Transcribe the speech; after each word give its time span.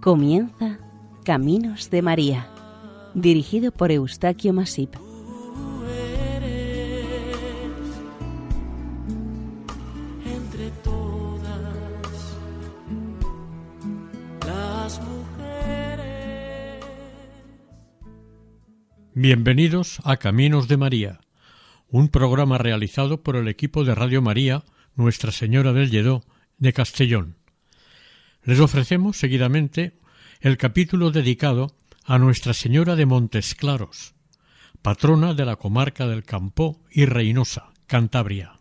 Comienza 0.00 0.78
Caminos 1.26 1.90
de 1.90 2.00
María, 2.00 2.48
dirigido 3.12 3.70
por 3.70 3.92
Eustaquio 3.92 4.54
Masip. 4.54 4.94
Entre 10.24 10.70
todas 10.82 11.60
las 14.46 15.00
mujeres. 15.02 16.84
Bienvenidos 19.12 20.00
a 20.04 20.16
Caminos 20.16 20.66
de 20.66 20.78
María, 20.78 21.20
un 21.90 22.08
programa 22.08 22.56
realizado 22.56 23.22
por 23.22 23.36
el 23.36 23.48
equipo 23.48 23.84
de 23.84 23.94
Radio 23.94 24.22
María 24.22 24.64
Nuestra 24.94 25.30
Señora 25.30 25.74
del 25.74 25.90
Lledó 25.90 26.22
de 26.56 26.72
Castellón. 26.72 27.36
Les 28.42 28.60
ofrecemos 28.60 29.18
seguidamente 29.18 29.99
el 30.40 30.56
capítulo 30.56 31.10
dedicado 31.10 31.74
a 32.04 32.18
Nuestra 32.18 32.54
Señora 32.54 32.96
de 32.96 33.04
Montes 33.04 33.54
Claros, 33.54 34.14
patrona 34.80 35.34
de 35.34 35.44
la 35.44 35.56
comarca 35.56 36.06
del 36.06 36.24
Campó 36.24 36.80
y 36.90 37.04
Reynosa, 37.04 37.68
Cantabria. 37.86 38.54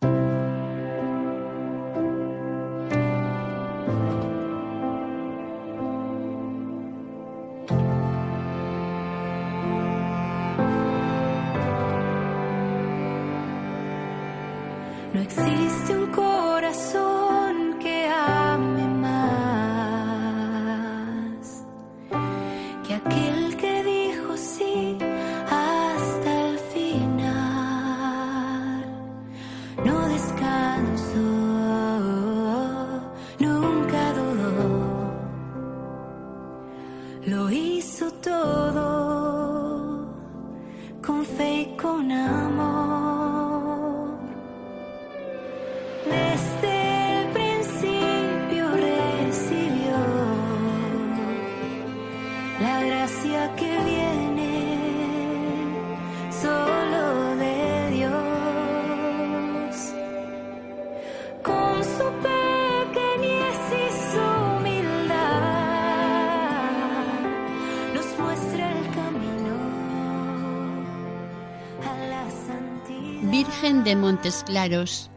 De 73.90 73.96
Montes 73.96 74.44
Claros, 74.46 75.10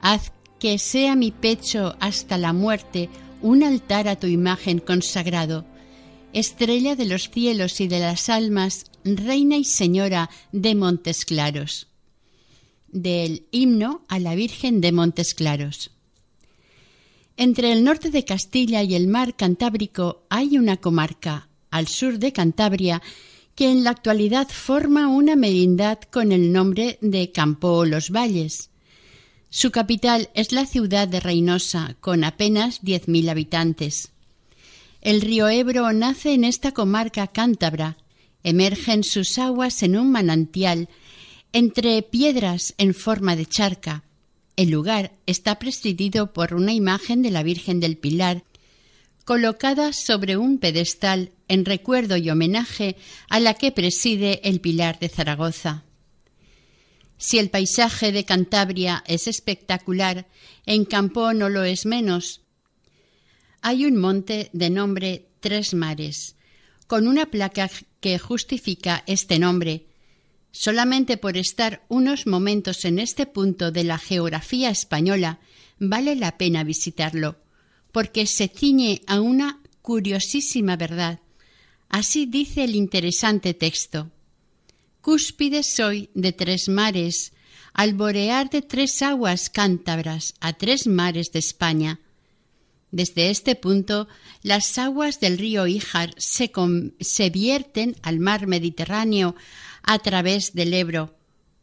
haz 0.00 0.30
que 0.60 0.78
sea 0.78 1.16
mi 1.16 1.32
pecho 1.32 1.96
hasta 1.98 2.38
la 2.38 2.52
muerte 2.52 3.08
un 3.42 3.64
altar 3.64 4.06
a 4.06 4.14
tu 4.14 4.28
imagen 4.28 4.78
consagrado. 4.78 5.66
Estrella 6.32 6.94
de 6.94 7.06
los 7.06 7.28
cielos 7.28 7.80
y 7.80 7.88
de 7.88 7.98
las 7.98 8.28
almas, 8.28 8.84
Reina 9.02 9.56
y 9.56 9.64
Señora 9.64 10.30
de 10.52 10.76
Montes 10.76 11.24
Claros. 11.24 11.88
Del 12.86 13.48
himno 13.50 14.04
a 14.06 14.20
la 14.20 14.36
Virgen 14.36 14.80
de 14.80 14.92
Montes 14.92 15.34
Claros. 15.34 15.90
Entre 17.36 17.72
el 17.72 17.82
norte 17.82 18.10
de 18.10 18.24
Castilla 18.24 18.84
y 18.84 18.94
el 18.94 19.08
mar 19.08 19.34
Cantábrico 19.34 20.22
hay 20.30 20.56
una 20.56 20.76
comarca, 20.76 21.48
al 21.72 21.88
sur 21.88 22.20
de 22.20 22.32
Cantabria, 22.32 23.02
que 23.54 23.70
en 23.70 23.84
la 23.84 23.90
actualidad 23.90 24.48
forma 24.48 25.08
una 25.08 25.36
merindad 25.36 25.98
con 26.10 26.32
el 26.32 26.52
nombre 26.52 26.98
de 27.00 27.30
Campo 27.32 27.84
Los 27.84 28.10
Valles. 28.10 28.70
Su 29.48 29.70
capital 29.70 30.30
es 30.34 30.52
la 30.52 30.64
ciudad 30.64 31.08
de 31.08 31.20
Reynosa, 31.20 31.96
con 32.00 32.24
apenas 32.24 32.82
10.000 32.82 33.30
habitantes. 33.30 34.12
El 35.00 35.20
río 35.20 35.48
Ebro 35.48 35.92
nace 35.92 36.34
en 36.34 36.44
esta 36.44 36.72
comarca 36.72 37.26
cántabra. 37.26 37.96
Emergen 38.42 39.02
sus 39.02 39.38
aguas 39.38 39.82
en 39.82 39.96
un 39.96 40.10
manantial 40.12 40.88
entre 41.52 42.02
piedras 42.02 42.74
en 42.78 42.94
forma 42.94 43.34
de 43.34 43.46
charca. 43.46 44.04
El 44.56 44.70
lugar 44.70 45.12
está 45.26 45.58
presidido 45.58 46.32
por 46.32 46.54
una 46.54 46.72
imagen 46.72 47.22
de 47.22 47.30
la 47.30 47.42
Virgen 47.42 47.80
del 47.80 47.96
Pilar, 47.96 48.44
colocada 49.30 49.92
sobre 49.92 50.36
un 50.36 50.58
pedestal 50.58 51.30
en 51.46 51.64
recuerdo 51.64 52.16
y 52.16 52.28
homenaje 52.30 52.96
a 53.28 53.38
la 53.38 53.54
que 53.54 53.70
preside 53.70 54.40
el 54.42 54.60
Pilar 54.60 54.98
de 54.98 55.08
Zaragoza. 55.08 55.84
Si 57.16 57.38
el 57.38 57.48
paisaje 57.48 58.10
de 58.10 58.24
Cantabria 58.24 59.04
es 59.06 59.28
espectacular, 59.28 60.26
en 60.66 60.84
Campo 60.84 61.32
no 61.32 61.48
lo 61.48 61.62
es 61.62 61.86
menos. 61.86 62.40
Hay 63.62 63.84
un 63.84 63.98
monte 63.98 64.50
de 64.52 64.68
nombre 64.68 65.28
Tres 65.38 65.74
Mares, 65.74 66.34
con 66.88 67.06
una 67.06 67.26
placa 67.26 67.70
que 68.00 68.18
justifica 68.18 69.04
este 69.06 69.38
nombre. 69.38 69.86
Solamente 70.50 71.18
por 71.18 71.36
estar 71.36 71.84
unos 71.88 72.26
momentos 72.26 72.84
en 72.84 72.98
este 72.98 73.26
punto 73.26 73.70
de 73.70 73.84
la 73.84 73.98
geografía 73.98 74.70
española 74.70 75.38
vale 75.78 76.16
la 76.16 76.36
pena 76.36 76.64
visitarlo, 76.64 77.36
porque 77.92 78.26
se 78.26 78.48
ciñe 78.48 79.02
a 79.06 79.20
una 79.20 79.60
curiosísima 79.82 80.76
verdad. 80.76 81.20
Así 81.88 82.26
dice 82.26 82.64
el 82.64 82.76
interesante 82.76 83.54
texto. 83.54 84.10
Cúspide 85.00 85.62
soy 85.62 86.10
de 86.14 86.32
tres 86.32 86.68
mares, 86.68 87.32
alborear 87.72 88.50
de 88.50 88.62
tres 88.62 89.02
aguas 89.02 89.50
cántabras 89.50 90.34
a 90.40 90.52
tres 90.52 90.86
mares 90.86 91.32
de 91.32 91.38
España. 91.38 92.00
Desde 92.92 93.30
este 93.30 93.54
punto, 93.54 94.08
las 94.42 94.76
aguas 94.78 95.20
del 95.20 95.38
río 95.38 95.66
Íjar 95.66 96.14
se, 96.18 96.50
vierten 97.30 97.96
al 98.02 98.18
mar 98.18 98.46
Mediterráneo 98.46 99.36
a 99.82 99.98
través 100.00 100.54
del 100.54 100.74
Ebro, 100.74 101.14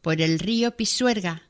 por 0.01 0.21
el 0.21 0.39
río 0.39 0.75
Pisuerga. 0.75 1.46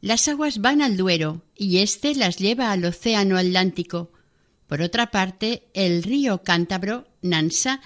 Las 0.00 0.28
aguas 0.28 0.58
van 0.58 0.80
al 0.80 0.96
Duero 0.96 1.42
y 1.56 1.78
éste 1.78 2.14
las 2.14 2.38
lleva 2.38 2.70
al 2.70 2.84
Océano 2.84 3.36
Atlántico. 3.36 4.12
Por 4.68 4.80
otra 4.80 5.10
parte, 5.10 5.68
el 5.74 6.02
río 6.02 6.42
Cántabro, 6.44 7.08
Nansa, 7.20 7.80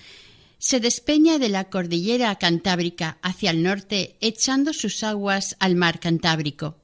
se 0.59 0.79
despeña 0.79 1.39
de 1.39 1.49
la 1.49 1.71
cordillera 1.71 2.37
cantábrica 2.37 3.19
hacia 3.23 3.51
el 3.51 3.63
norte, 3.63 4.17
echando 4.21 4.73
sus 4.73 5.03
aguas 5.03 5.57
al 5.59 5.75
mar 5.75 6.01
Cantábrico. 6.01 6.77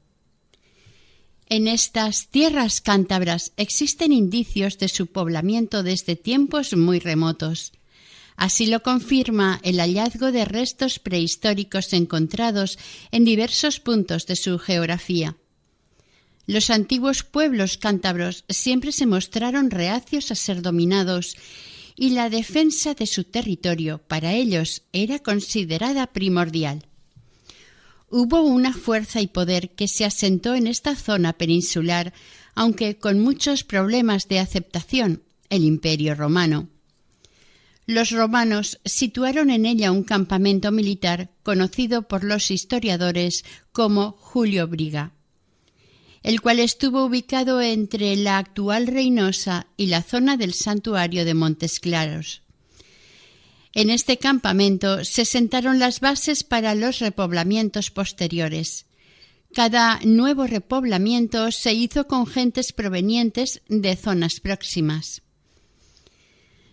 En 1.47 1.69
estas 1.69 2.29
tierras 2.29 2.81
cántabras 2.81 3.53
existen 3.57 4.13
indicios 4.13 4.79
de 4.79 4.89
su 4.89 5.07
poblamiento 5.07 5.83
desde 5.83 6.17
tiempos 6.17 6.77
muy 6.77 6.99
remotos. 6.99 7.73
Así 8.39 8.67
lo 8.67 8.85
confirma 8.85 9.59
el 9.65 9.81
hallazgo 9.81 10.31
de 10.31 10.45
restos 10.45 11.01
prehistóricos 11.01 11.93
encontrados 11.93 12.79
en 13.11 13.25
diversos 13.25 13.81
puntos 13.81 14.27
de 14.27 14.37
su 14.37 14.61
geografía. 14.61 15.37
Los 16.47 16.71
antiguos 16.71 17.25
pueblos 17.25 17.79
cántabros 17.79 18.45
siempre 18.49 18.93
se 18.93 19.07
mostraron 19.07 19.73
reacios 19.73 20.31
a 20.31 20.37
ser 20.37 20.63
dominados 20.63 21.37
y 21.97 22.11
la 22.11 22.31
defensa 22.31 22.95
de 22.95 23.09
su 23.09 23.25
territorio 23.25 23.99
para 24.07 24.33
ellos 24.35 24.83
era 24.93 25.19
considerada 25.19 26.07
primordial. 26.07 26.87
Hubo 28.09 28.43
una 28.43 28.73
fuerza 28.73 29.21
y 29.21 29.27
poder 29.27 29.71
que 29.71 29.89
se 29.89 30.05
asentó 30.05 30.55
en 30.55 30.69
esta 30.69 30.95
zona 30.95 31.33
peninsular, 31.33 32.15
aunque 32.55 32.99
con 32.99 33.19
muchos 33.19 33.65
problemas 33.65 34.29
de 34.29 34.39
aceptación, 34.39 35.25
el 35.51 35.65
Imperio 35.65 36.15
romano. 36.15 36.69
Los 37.89 38.11
romanos 38.13 38.79
situaron 38.85 39.51
en 39.51 39.67
ella 39.67 39.91
un 39.91 40.05
campamento 40.05 40.71
militar 40.71 41.31
conocido 41.43 42.07
por 42.07 42.23
los 42.23 42.53
historiadores 42.53 43.45
como 43.73 44.13
Julio 44.13 44.69
Briga 44.69 45.15
el 46.23 46.41
cual 46.41 46.59
estuvo 46.59 47.05
ubicado 47.05 47.61
entre 47.61 48.15
la 48.17 48.39
actual 48.39 48.87
Reynosa 48.87 49.67
y 49.77 49.87
la 49.87 50.03
zona 50.03 50.37
del 50.37 50.53
santuario 50.53 51.25
de 51.25 51.35
Montes 51.35 51.81
Claros. 51.81 52.43
En 53.73 53.91
este 53.91 54.19
campamento 54.19 55.05
se 55.05 55.25
sentaron 55.25 55.79
las 55.79 56.01
bases 56.01 56.45
para 56.45 56.75
los 56.75 56.99
repoblamientos 56.99 57.91
posteriores. 57.91 58.87
Cada 59.55 60.01
nuevo 60.05 60.47
repoblamiento 60.47 61.51
se 61.53 61.73
hizo 61.73 62.07
con 62.07 62.27
gentes 62.27 62.73
provenientes 62.73 63.63
de 63.69 63.97
zonas 63.97 64.41
próximas. 64.41 65.23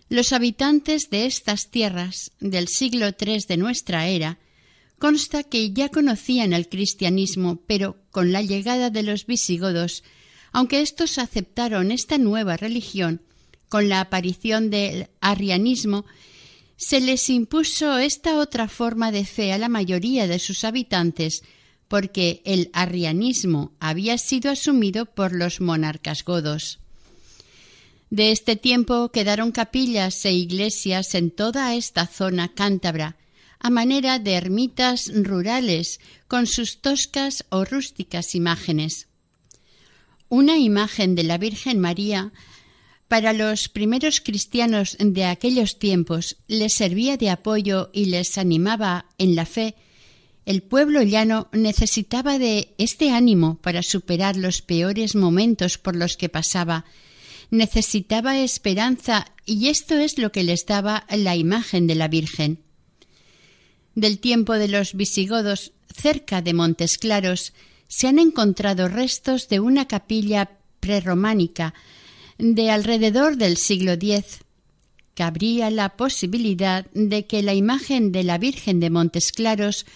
Los 0.08 0.32
habitantes 0.32 1.10
de 1.10 1.26
estas 1.26 1.70
tierras 1.70 2.30
del 2.38 2.68
siglo 2.68 3.06
III 3.08 3.44
de 3.48 3.56
nuestra 3.56 4.06
era 4.06 4.38
consta 4.98 5.42
que 5.42 5.72
ya 5.72 5.88
conocían 5.88 6.52
el 6.52 6.68
cristianismo, 6.68 7.60
pero 7.66 7.96
con 8.12 8.32
la 8.32 8.40
llegada 8.40 8.90
de 8.90 9.02
los 9.02 9.26
visigodos, 9.26 10.04
aunque 10.52 10.80
estos 10.80 11.18
aceptaron 11.18 11.90
esta 11.90 12.18
nueva 12.18 12.56
religión, 12.56 13.20
con 13.68 13.88
la 13.88 14.00
aparición 14.00 14.70
del 14.70 15.08
arrianismo, 15.20 16.06
se 16.76 17.00
les 17.00 17.28
impuso 17.28 17.98
esta 17.98 18.38
otra 18.38 18.68
forma 18.68 19.10
de 19.10 19.24
fe 19.24 19.52
a 19.52 19.58
la 19.58 19.68
mayoría 19.68 20.28
de 20.28 20.38
sus 20.38 20.62
habitantes, 20.62 21.42
porque 21.88 22.42
el 22.44 22.70
arrianismo 22.72 23.72
había 23.80 24.18
sido 24.18 24.50
asumido 24.50 25.06
por 25.06 25.32
los 25.32 25.60
monarcas 25.60 26.24
godos. 26.24 26.78
De 28.10 28.30
este 28.30 28.54
tiempo 28.54 29.10
quedaron 29.10 29.50
capillas 29.50 30.24
e 30.24 30.32
iglesias 30.32 31.14
en 31.14 31.30
toda 31.30 31.74
esta 31.74 32.06
zona 32.06 32.54
cántabra, 32.54 33.16
a 33.58 33.70
manera 33.70 34.18
de 34.18 34.34
ermitas 34.34 35.10
rurales 35.12 36.00
con 36.28 36.46
sus 36.46 36.80
toscas 36.80 37.44
o 37.48 37.64
rústicas 37.64 38.34
imágenes. 38.34 39.08
Una 40.28 40.58
imagen 40.58 41.14
de 41.14 41.24
la 41.24 41.38
Virgen 41.38 41.80
María 41.80 42.32
para 43.08 43.32
los 43.32 43.68
primeros 43.68 44.20
cristianos 44.20 44.96
de 44.98 45.24
aquellos 45.24 45.78
tiempos 45.78 46.36
les 46.48 46.74
servía 46.74 47.16
de 47.16 47.30
apoyo 47.30 47.90
y 47.92 48.06
les 48.06 48.38
animaba 48.38 49.06
en 49.18 49.36
la 49.36 49.46
fe. 49.46 49.74
El 50.44 50.62
pueblo 50.62 51.02
llano 51.02 51.48
necesitaba 51.52 52.38
de 52.38 52.74
este 52.78 53.10
ánimo 53.10 53.58
para 53.58 53.82
superar 53.82 54.36
los 54.36 54.62
peores 54.62 55.14
momentos 55.14 55.78
por 55.78 55.96
los 55.96 56.16
que 56.16 56.28
pasaba. 56.28 56.84
Necesitaba 57.50 58.38
esperanza 58.38 59.26
y 59.44 59.68
esto 59.68 59.94
es 59.96 60.18
lo 60.18 60.32
que 60.32 60.42
les 60.42 60.66
daba 60.66 61.06
la 61.10 61.36
imagen 61.36 61.86
de 61.86 61.94
la 61.94 62.08
Virgen. 62.08 62.58
Del 63.94 64.18
tiempo 64.18 64.54
de 64.54 64.68
los 64.68 64.94
visigodos, 64.94 65.72
cerca 65.94 66.42
de 66.42 66.52
Montes 66.52 66.98
Claros, 66.98 67.52
se 67.88 68.08
han 68.08 68.18
encontrado 68.18 68.88
restos 68.88 69.48
de 69.48 69.60
una 69.60 69.86
capilla 69.86 70.50
prerrománica 70.80 71.72
de 72.38 72.70
alrededor 72.70 73.36
del 73.36 73.56
siglo 73.56 73.92
X. 73.92 74.40
Cabría 75.14 75.70
la 75.70 75.96
posibilidad 75.96 76.84
de 76.92 77.26
que 77.26 77.42
la 77.42 77.54
imagen 77.54 78.12
de 78.12 78.24
la 78.24 78.38
Virgen 78.38 78.80
de 78.80 78.90
Montes 78.90 79.32
Claros 79.32 79.86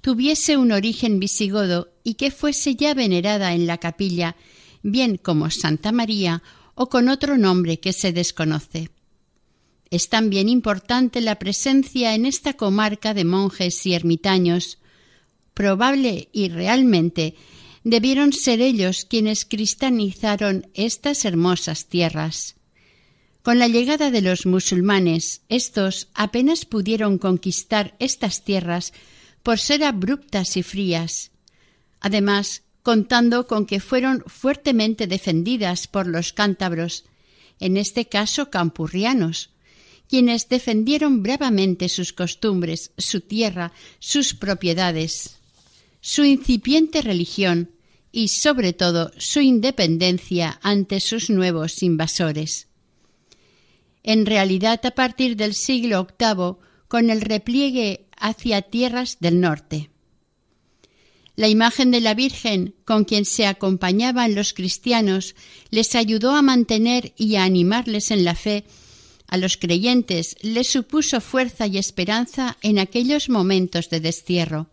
tuviese 0.00 0.56
un 0.56 0.72
origen 0.72 1.20
visigodo 1.20 1.92
y 2.02 2.14
que 2.14 2.30
fuese 2.30 2.76
ya 2.76 2.94
venerada 2.94 3.52
en 3.52 3.66
la 3.66 3.78
capilla, 3.78 4.36
bien 4.82 5.18
como 5.18 5.50
Santa 5.50 5.92
María 5.92 6.42
o 6.82 6.88
con 6.88 7.10
otro 7.10 7.36
nombre 7.36 7.78
que 7.78 7.92
se 7.92 8.10
desconoce. 8.10 8.88
Es 9.90 10.08
también 10.08 10.48
importante 10.48 11.20
la 11.20 11.38
presencia 11.38 12.14
en 12.14 12.24
esta 12.24 12.54
comarca 12.54 13.12
de 13.12 13.26
monjes 13.26 13.84
y 13.84 13.92
ermitaños. 13.92 14.78
Probable 15.52 16.30
y 16.32 16.48
realmente 16.48 17.34
debieron 17.84 18.32
ser 18.32 18.62
ellos 18.62 19.04
quienes 19.04 19.44
cristianizaron 19.44 20.70
estas 20.72 21.26
hermosas 21.26 21.84
tierras. 21.84 22.56
Con 23.42 23.58
la 23.58 23.68
llegada 23.68 24.10
de 24.10 24.22
los 24.22 24.46
musulmanes, 24.46 25.42
estos 25.50 26.08
apenas 26.14 26.64
pudieron 26.64 27.18
conquistar 27.18 27.94
estas 27.98 28.42
tierras 28.42 28.94
por 29.42 29.58
ser 29.58 29.84
abruptas 29.84 30.56
y 30.56 30.62
frías. 30.62 31.30
Además, 32.00 32.62
contando 32.90 33.46
con 33.46 33.66
que 33.66 33.78
fueron 33.78 34.24
fuertemente 34.26 35.06
defendidas 35.06 35.86
por 35.86 36.08
los 36.08 36.32
cántabros, 36.32 37.04
en 37.60 37.76
este 37.76 38.08
caso 38.08 38.50
campurrianos, 38.50 39.50
quienes 40.08 40.48
defendieron 40.48 41.22
bravamente 41.22 41.88
sus 41.88 42.12
costumbres, 42.12 42.90
su 42.98 43.20
tierra, 43.20 43.72
sus 44.00 44.34
propiedades 44.34 45.40
su 46.00 46.24
incipiente 46.24 47.02
religión 47.02 47.70
y, 48.10 48.28
sobre 48.28 48.72
todo, 48.72 49.12
su 49.18 49.40
independencia 49.40 50.58
ante 50.62 50.98
sus 51.00 51.30
nuevos 51.30 51.82
invasores. 51.82 52.66
En 54.02 54.26
realidad, 54.26 54.84
a 54.84 54.90
partir 54.92 55.36
del 55.36 55.54
siglo 55.54 56.08
VIII, 56.18 56.56
con 56.88 57.10
el 57.10 57.20
repliegue 57.20 58.06
hacia 58.16 58.62
tierras 58.62 59.18
del 59.20 59.40
norte. 59.40 59.90
La 61.40 61.48
imagen 61.48 61.90
de 61.90 62.02
la 62.02 62.12
Virgen, 62.12 62.74
con 62.84 63.04
quien 63.04 63.24
se 63.24 63.46
acompañaban 63.46 64.34
los 64.34 64.52
cristianos, 64.52 65.34
les 65.70 65.94
ayudó 65.94 66.34
a 66.34 66.42
mantener 66.42 67.14
y 67.16 67.36
a 67.36 67.44
animarles 67.44 68.10
en 68.10 68.26
la 68.26 68.34
fe. 68.34 68.64
A 69.26 69.38
los 69.38 69.56
creyentes 69.56 70.36
les 70.42 70.68
supuso 70.68 71.18
fuerza 71.22 71.66
y 71.66 71.78
esperanza 71.78 72.58
en 72.60 72.78
aquellos 72.78 73.30
momentos 73.30 73.88
de 73.88 74.00
destierro. 74.00 74.66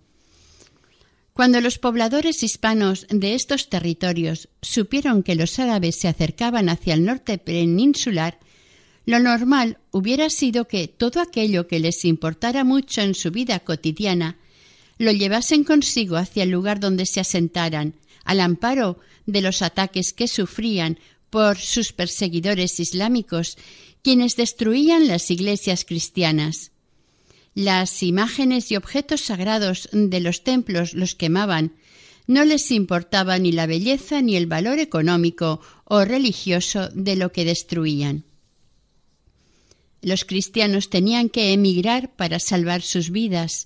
Cuando 1.31 1.62
los 1.62 1.78
pobladores 1.78 2.44
hispanos 2.44 3.08
de 3.10 3.34
estos 3.34 3.69
territorios 3.69 4.50
supieron 4.62 5.24
que 5.24 5.36
los 5.36 5.60
árabes 5.60 5.96
se 5.96 6.10
acercaban 6.10 6.68
hacia 6.68 6.96
el 6.96 7.06
norte 7.06 7.38
peninsular, 7.38 8.40
lo 9.06 9.22
normal 9.22 9.78
hubiera 9.92 10.30
sido 10.30 10.68
que 10.68 10.90
todo 10.90 11.22
aquello 11.22 11.66
que 11.66 11.80
les 11.80 12.04
importara 12.04 12.66
mucho 12.66 13.00
en 13.00 13.16
su 13.16 13.31
vida 13.31 13.62
cotidiana 13.62 14.36
lo 14.98 15.12
llevasen 15.12 15.64
consigo 15.64 16.18
hacia 16.18 16.44
el 16.44 16.50
lugar 16.50 16.80
donde 16.80 17.06
se 17.06 17.20
asentaran, 17.20 17.96
al 18.24 18.40
amparo 18.40 19.00
de 19.26 19.42
los 19.42 19.62
ataques 19.62 20.14
que 20.14 20.28
sufrían 20.28 21.00
por 21.30 21.58
sus 21.58 21.94
perseguidores 21.94 22.80
islámicos, 22.80 23.58
quienes 24.02 24.36
destruían 24.36 25.08
las 25.08 25.30
iglesias 25.32 25.86
cristianas. 25.86 26.72
Las 27.54 28.04
imágenes 28.04 28.72
y 28.72 28.76
objetos 28.76 29.22
sagrados 29.22 29.90
de 29.92 30.20
los 30.20 30.44
templos 30.44 30.94
los 30.94 31.16
quemaban. 31.16 31.74
No 32.28 32.46
les 32.46 32.72
importaba 32.72 33.40
ni 33.40 33.52
la 33.52 33.66
belleza 33.66 34.22
ni 34.22 34.36
el 34.36 34.46
valor 34.46 34.80
económico 34.80 35.60
o 35.86 36.06
religioso 36.06 36.90
de 36.90 37.16
lo 37.16 37.31
que 37.31 37.45
destruían. 37.45 38.26
Los 40.02 40.24
cristianos 40.24 40.90
tenían 40.90 41.30
que 41.30 41.52
emigrar 41.54 42.16
para 42.16 42.40
salvar 42.40 42.81
sus 42.81 43.10
vidas, 43.10 43.66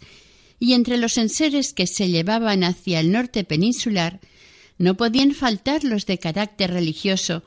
y 0.62 0.74
entre 0.74 0.98
los 0.98 1.18
enseres 1.18 1.74
que 1.74 1.88
se 1.88 2.10
llevaban 2.10 2.64
hacia 2.64 3.00
el 3.00 3.12
norte 3.12 3.44
peninsular 3.44 4.20
no 4.78 4.96
podían 4.96 5.34
faltar 5.34 5.84
los 5.84 6.06
de 6.06 6.20
carácter 6.20 6.70
religioso, 6.70 7.42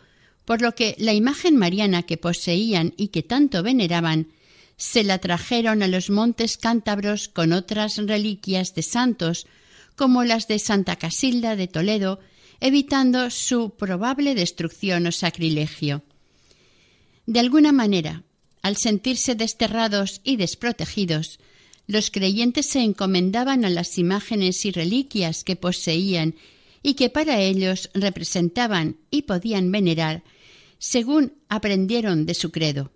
por 0.44 0.60
lo 0.60 0.74
que 0.74 0.96
la 0.98 1.12
imagen 1.12 1.56
mariana 1.56 2.02
que 2.02 2.16
poseían 2.16 2.92
y 2.96 3.08
que 3.08 3.22
tanto 3.22 3.62
veneraban 3.62 4.32
se 4.76 5.04
la 5.04 5.18
trajeron 5.18 5.84
a 5.84 5.86
los 5.86 6.10
montes 6.10 6.56
cántabros 6.56 7.28
con 7.28 7.52
otras 7.52 7.98
reliquias 7.98 8.74
de 8.74 8.82
santos, 8.82 9.46
como 9.94 10.24
las 10.24 10.48
de 10.48 10.58
Santa 10.58 10.96
Casilda 10.96 11.54
de 11.54 11.68
Toledo, 11.68 12.18
evitando 12.58 13.30
su 13.30 13.70
probable 13.76 14.34
destrucción 14.34 15.06
o 15.06 15.12
sacrilegio. 15.12 16.02
De 17.26 17.38
alguna 17.38 17.70
manera, 17.70 18.24
al 18.60 18.76
sentirse 18.76 19.36
desterrados 19.36 20.20
y 20.24 20.34
desprotegidos, 20.34 21.38
los 21.86 22.10
creyentes 22.10 22.66
se 22.66 22.80
encomendaban 22.80 23.64
a 23.64 23.70
las 23.70 23.98
imágenes 23.98 24.64
y 24.64 24.70
reliquias 24.70 25.44
que 25.44 25.56
poseían 25.56 26.34
y 26.82 26.94
que 26.94 27.10
para 27.10 27.40
ellos 27.40 27.90
representaban 27.94 28.96
y 29.10 29.22
podían 29.22 29.70
venerar, 29.70 30.22
según 30.78 31.32
aprendieron 31.48 32.26
de 32.26 32.34
su 32.34 32.50
credo. 32.50 32.90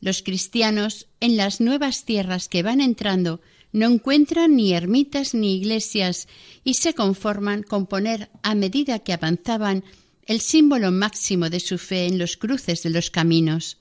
Los 0.00 0.22
cristianos 0.22 1.06
en 1.20 1.36
las 1.36 1.60
nuevas 1.60 2.04
tierras 2.04 2.48
que 2.48 2.62
van 2.62 2.80
entrando 2.80 3.40
no 3.72 3.86
encuentran 3.86 4.56
ni 4.56 4.74
ermitas 4.74 5.32
ni 5.32 5.56
iglesias 5.56 6.28
y 6.64 6.74
se 6.74 6.94
conforman 6.94 7.62
con 7.62 7.86
poner 7.86 8.28
a 8.42 8.54
medida 8.54 8.98
que 8.98 9.12
avanzaban 9.12 9.84
el 10.26 10.40
símbolo 10.40 10.92
máximo 10.92 11.50
de 11.50 11.60
su 11.60 11.78
fe 11.78 12.06
en 12.06 12.18
los 12.18 12.36
cruces 12.36 12.82
de 12.82 12.90
los 12.90 13.10
caminos. 13.10 13.78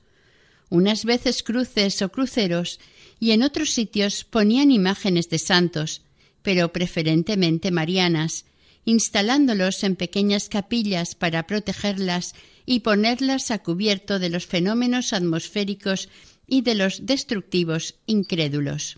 Unas 0.69 1.03
veces 1.03 1.43
cruces 1.43 2.01
o 2.01 2.09
cruceros 2.09 2.79
y 3.21 3.31
en 3.31 3.43
otros 3.43 3.69
sitios 3.69 4.23
ponían 4.23 4.71
imágenes 4.71 5.29
de 5.29 5.37
santos, 5.37 6.01
pero 6.41 6.73
preferentemente 6.73 7.69
marianas, 7.69 8.45
instalándolos 8.83 9.83
en 9.83 9.95
pequeñas 9.95 10.49
capillas 10.49 11.13
para 11.13 11.45
protegerlas 11.45 12.33
y 12.65 12.79
ponerlas 12.79 13.51
a 13.51 13.59
cubierto 13.59 14.17
de 14.17 14.29
los 14.29 14.47
fenómenos 14.47 15.13
atmosféricos 15.13 16.09
y 16.47 16.63
de 16.63 16.73
los 16.73 17.05
destructivos 17.05 17.93
incrédulos. 18.07 18.97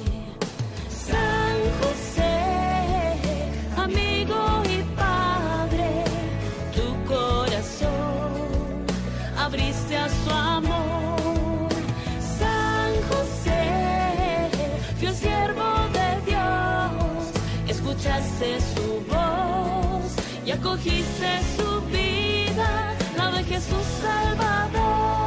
Su 18.41 19.01
voz 19.07 20.15
y 20.43 20.49
acogiste 20.49 21.29
su 21.55 21.81
vida, 21.91 22.95
la 23.15 23.31
de 23.31 23.43
Jesús 23.43 23.85
Salvador. 24.01 25.21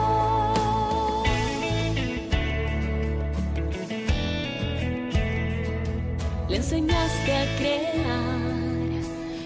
Le 6.48 6.56
enseñaste 6.56 7.32
a 7.36 7.56
crear 7.56 8.34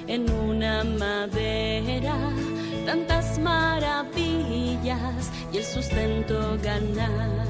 en 0.06 0.30
una 0.30 0.82
madera 0.84 2.16
tantas 2.86 3.38
maravillas 3.38 5.30
y 5.52 5.58
el 5.58 5.64
sustento 5.64 6.56
ganar. 6.62 7.46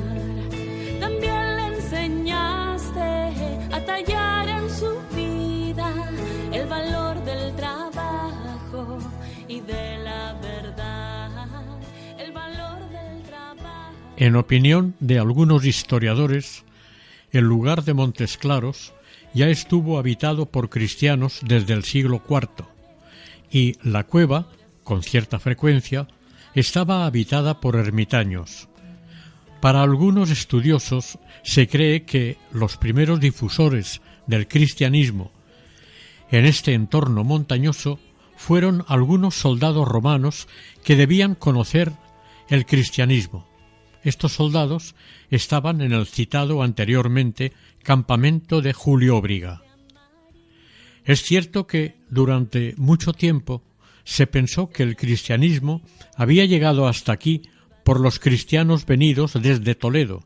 También 0.98 1.56
le 1.56 1.66
enseñaste 1.76 3.28
a 3.70 3.80
tallar 3.86 4.48
en 4.48 4.68
su 4.68 4.98
y 9.48 9.60
de 9.60 9.98
la 9.98 10.34
verdad. 10.34 11.30
El 12.18 12.32
valor 12.32 12.80
del 12.90 13.22
trabajo. 13.22 13.92
En 14.16 14.36
opinión 14.36 14.94
de 15.00 15.18
algunos 15.18 15.64
historiadores, 15.64 16.64
el 17.32 17.44
lugar 17.44 17.84
de 17.84 17.94
Montes 17.94 18.36
Claros 18.36 18.92
ya 19.34 19.48
estuvo 19.48 19.98
habitado 19.98 20.46
por 20.46 20.68
cristianos 20.68 21.40
desde 21.44 21.74
el 21.74 21.84
siglo 21.84 22.22
IV 22.28 22.66
y 23.50 23.76
la 23.82 24.04
cueva, 24.04 24.48
con 24.84 25.02
cierta 25.02 25.38
frecuencia, 25.38 26.08
estaba 26.54 27.06
habitada 27.06 27.60
por 27.60 27.76
ermitaños. 27.76 28.68
Para 29.60 29.82
algunos 29.82 30.30
estudiosos 30.30 31.18
se 31.42 31.66
cree 31.68 32.04
que 32.04 32.36
los 32.52 32.76
primeros 32.76 33.20
difusores 33.20 34.00
del 34.26 34.46
cristianismo 34.46 35.32
en 36.30 36.44
este 36.44 36.74
entorno 36.74 37.24
montañoso 37.24 37.98
fueron 38.38 38.84
algunos 38.86 39.34
soldados 39.34 39.86
romanos 39.86 40.46
que 40.84 40.94
debían 40.94 41.34
conocer 41.34 41.92
el 42.48 42.64
cristianismo. 42.64 43.46
Estos 44.04 44.32
soldados 44.32 44.94
estaban 45.28 45.82
en 45.82 45.92
el 45.92 46.06
citado 46.06 46.62
anteriormente 46.62 47.52
campamento 47.82 48.62
de 48.62 48.72
Julio 48.72 49.20
Briga. 49.20 49.62
Es 51.04 51.22
cierto 51.22 51.66
que 51.66 51.96
durante 52.10 52.74
mucho 52.76 53.12
tiempo 53.12 53.64
se 54.04 54.28
pensó 54.28 54.70
que 54.70 54.84
el 54.84 54.94
cristianismo 54.96 55.82
había 56.16 56.44
llegado 56.44 56.86
hasta 56.86 57.12
aquí 57.12 57.42
por 57.84 57.98
los 57.98 58.20
cristianos 58.20 58.86
venidos 58.86 59.32
desde 59.34 59.74
Toledo, 59.74 60.22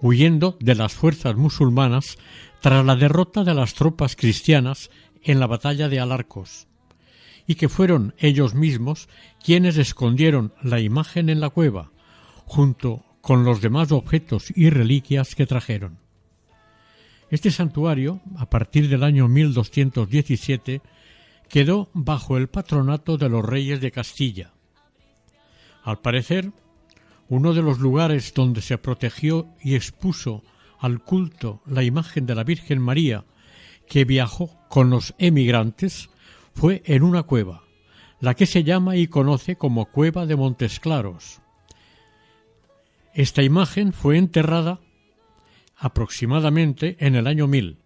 huyendo 0.00 0.56
de 0.60 0.76
las 0.76 0.94
fuerzas 0.94 1.34
musulmanas 1.34 2.18
tras 2.60 2.86
la 2.86 2.94
derrota 2.94 3.42
de 3.42 3.54
las 3.54 3.74
tropas 3.74 4.14
cristianas 4.14 4.90
en 5.24 5.40
la 5.40 5.48
batalla 5.48 5.88
de 5.88 5.98
Alarcos, 5.98 6.68
y 7.52 7.54
que 7.54 7.68
fueron 7.68 8.14
ellos 8.16 8.54
mismos 8.54 9.10
quienes 9.44 9.76
escondieron 9.76 10.54
la 10.62 10.80
imagen 10.80 11.28
en 11.28 11.38
la 11.38 11.50
cueva, 11.50 11.90
junto 12.46 13.04
con 13.20 13.44
los 13.44 13.60
demás 13.60 13.92
objetos 13.92 14.50
y 14.56 14.70
reliquias 14.70 15.34
que 15.34 15.44
trajeron. 15.44 15.98
Este 17.28 17.50
santuario, 17.50 18.22
a 18.38 18.48
partir 18.48 18.88
del 18.88 19.02
año 19.02 19.28
1217, 19.28 20.80
quedó 21.50 21.90
bajo 21.92 22.38
el 22.38 22.48
patronato 22.48 23.18
de 23.18 23.28
los 23.28 23.44
reyes 23.44 23.82
de 23.82 23.90
Castilla. 23.90 24.54
Al 25.84 26.00
parecer, 26.00 26.52
uno 27.28 27.52
de 27.52 27.60
los 27.60 27.80
lugares 27.80 28.32
donde 28.32 28.62
se 28.62 28.78
protegió 28.78 29.46
y 29.62 29.74
expuso 29.74 30.42
al 30.78 31.00
culto 31.00 31.60
la 31.66 31.82
imagen 31.82 32.24
de 32.24 32.34
la 32.34 32.44
Virgen 32.44 32.80
María 32.80 33.26
que 33.86 34.06
viajó 34.06 34.58
con 34.70 34.88
los 34.88 35.14
emigrantes 35.18 36.08
fue 36.54 36.82
en 36.86 37.02
una 37.02 37.22
cueva, 37.22 37.62
la 38.20 38.34
que 38.34 38.46
se 38.46 38.64
llama 38.64 38.96
y 38.96 39.08
conoce 39.08 39.56
como 39.56 39.86
Cueva 39.86 40.26
de 40.26 40.36
Montes 40.36 40.80
Claros. 40.80 41.40
Esta 43.14 43.42
imagen 43.42 43.92
fue 43.92 44.16
enterrada 44.16 44.80
aproximadamente 45.76 46.96
en 47.00 47.16
el 47.16 47.26
año 47.26 47.46
1000. 47.46 47.78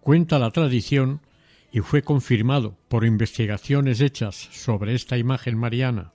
Cuenta 0.00 0.38
la 0.38 0.50
tradición 0.50 1.20
y 1.72 1.80
fue 1.80 2.02
confirmado 2.02 2.76
por 2.88 3.04
investigaciones 3.04 4.00
hechas 4.00 4.34
sobre 4.34 4.94
esta 4.94 5.16
imagen 5.16 5.56
mariana 5.56 6.12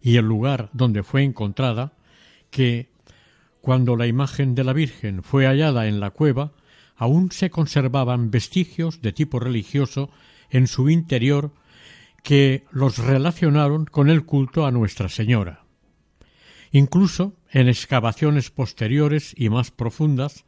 y 0.00 0.16
el 0.16 0.24
lugar 0.24 0.70
donde 0.72 1.02
fue 1.02 1.24
encontrada 1.24 1.92
que 2.50 2.90
cuando 3.60 3.96
la 3.96 4.06
imagen 4.06 4.54
de 4.54 4.64
la 4.64 4.72
Virgen 4.72 5.22
fue 5.22 5.46
hallada 5.46 5.88
en 5.88 5.98
la 5.98 6.10
cueva, 6.10 6.52
aún 6.96 7.32
se 7.32 7.50
conservaban 7.50 8.30
vestigios 8.30 9.02
de 9.02 9.12
tipo 9.12 9.40
religioso 9.40 10.10
en 10.50 10.66
su 10.66 10.90
interior 10.90 11.52
que 12.22 12.64
los 12.70 12.98
relacionaron 12.98 13.84
con 13.84 14.10
el 14.10 14.24
culto 14.24 14.66
a 14.66 14.72
Nuestra 14.72 15.08
Señora. 15.08 15.64
Incluso 16.72 17.36
en 17.50 17.68
excavaciones 17.68 18.50
posteriores 18.50 19.32
y 19.36 19.48
más 19.48 19.70
profundas 19.70 20.44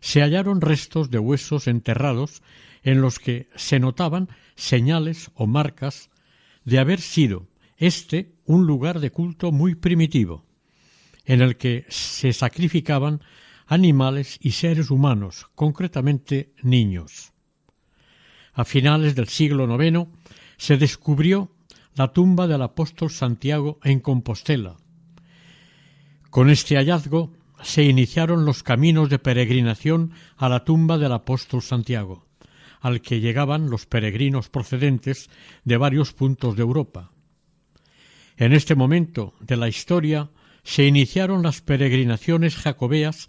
se 0.00 0.20
hallaron 0.20 0.60
restos 0.60 1.10
de 1.10 1.18
huesos 1.18 1.66
enterrados 1.66 2.42
en 2.82 3.00
los 3.00 3.18
que 3.18 3.48
se 3.56 3.80
notaban 3.80 4.28
señales 4.54 5.30
o 5.34 5.46
marcas 5.46 6.10
de 6.64 6.78
haber 6.78 7.00
sido 7.00 7.48
este 7.76 8.32
un 8.44 8.66
lugar 8.66 9.00
de 9.00 9.10
culto 9.10 9.52
muy 9.52 9.74
primitivo, 9.74 10.44
en 11.24 11.42
el 11.42 11.56
que 11.56 11.84
se 11.88 12.32
sacrificaban 12.32 13.20
animales 13.66 14.38
y 14.40 14.52
seres 14.52 14.90
humanos, 14.90 15.46
concretamente 15.54 16.52
niños. 16.62 17.32
A 18.56 18.64
finales 18.64 19.14
del 19.14 19.28
siglo 19.28 19.66
IX 19.66 20.08
se 20.56 20.78
descubrió 20.78 21.52
la 21.94 22.14
tumba 22.14 22.46
del 22.46 22.62
apóstol 22.62 23.10
Santiago 23.10 23.78
en 23.84 24.00
Compostela. 24.00 24.78
Con 26.30 26.48
este 26.48 26.76
hallazgo 26.76 27.34
se 27.62 27.84
iniciaron 27.84 28.46
los 28.46 28.62
caminos 28.62 29.10
de 29.10 29.18
peregrinación 29.18 30.12
a 30.38 30.48
la 30.48 30.64
tumba 30.64 30.96
del 30.96 31.12
apóstol 31.12 31.60
Santiago, 31.60 32.26
al 32.80 33.02
que 33.02 33.20
llegaban 33.20 33.68
los 33.68 33.84
peregrinos 33.84 34.48
procedentes 34.48 35.28
de 35.64 35.76
varios 35.76 36.14
puntos 36.14 36.56
de 36.56 36.62
Europa. 36.62 37.10
En 38.38 38.54
este 38.54 38.74
momento 38.74 39.34
de 39.40 39.58
la 39.58 39.68
historia 39.68 40.30
se 40.66 40.84
iniciaron 40.84 41.44
las 41.44 41.60
peregrinaciones 41.60 42.56
jacobeas 42.56 43.28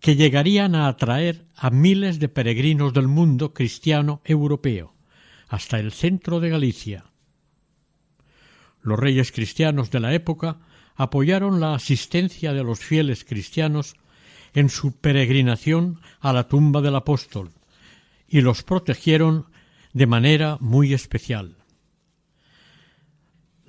que 0.00 0.16
llegarían 0.16 0.74
a 0.74 0.88
atraer 0.88 1.44
a 1.54 1.68
miles 1.68 2.18
de 2.18 2.30
peregrinos 2.30 2.94
del 2.94 3.08
mundo 3.08 3.52
cristiano 3.52 4.22
europeo, 4.24 4.94
hasta 5.48 5.78
el 5.78 5.92
centro 5.92 6.40
de 6.40 6.48
Galicia. 6.48 7.04
Los 8.80 8.98
reyes 8.98 9.32
cristianos 9.32 9.90
de 9.90 10.00
la 10.00 10.14
época 10.14 10.60
apoyaron 10.96 11.60
la 11.60 11.74
asistencia 11.74 12.54
de 12.54 12.64
los 12.64 12.78
fieles 12.78 13.22
cristianos 13.22 13.94
en 14.54 14.70
su 14.70 14.96
peregrinación 14.96 16.00
a 16.20 16.32
la 16.32 16.48
tumba 16.48 16.80
del 16.80 16.96
apóstol 16.96 17.50
y 18.26 18.40
los 18.40 18.62
protegieron 18.62 19.44
de 19.92 20.06
manera 20.06 20.56
muy 20.60 20.94
especial. 20.94 21.57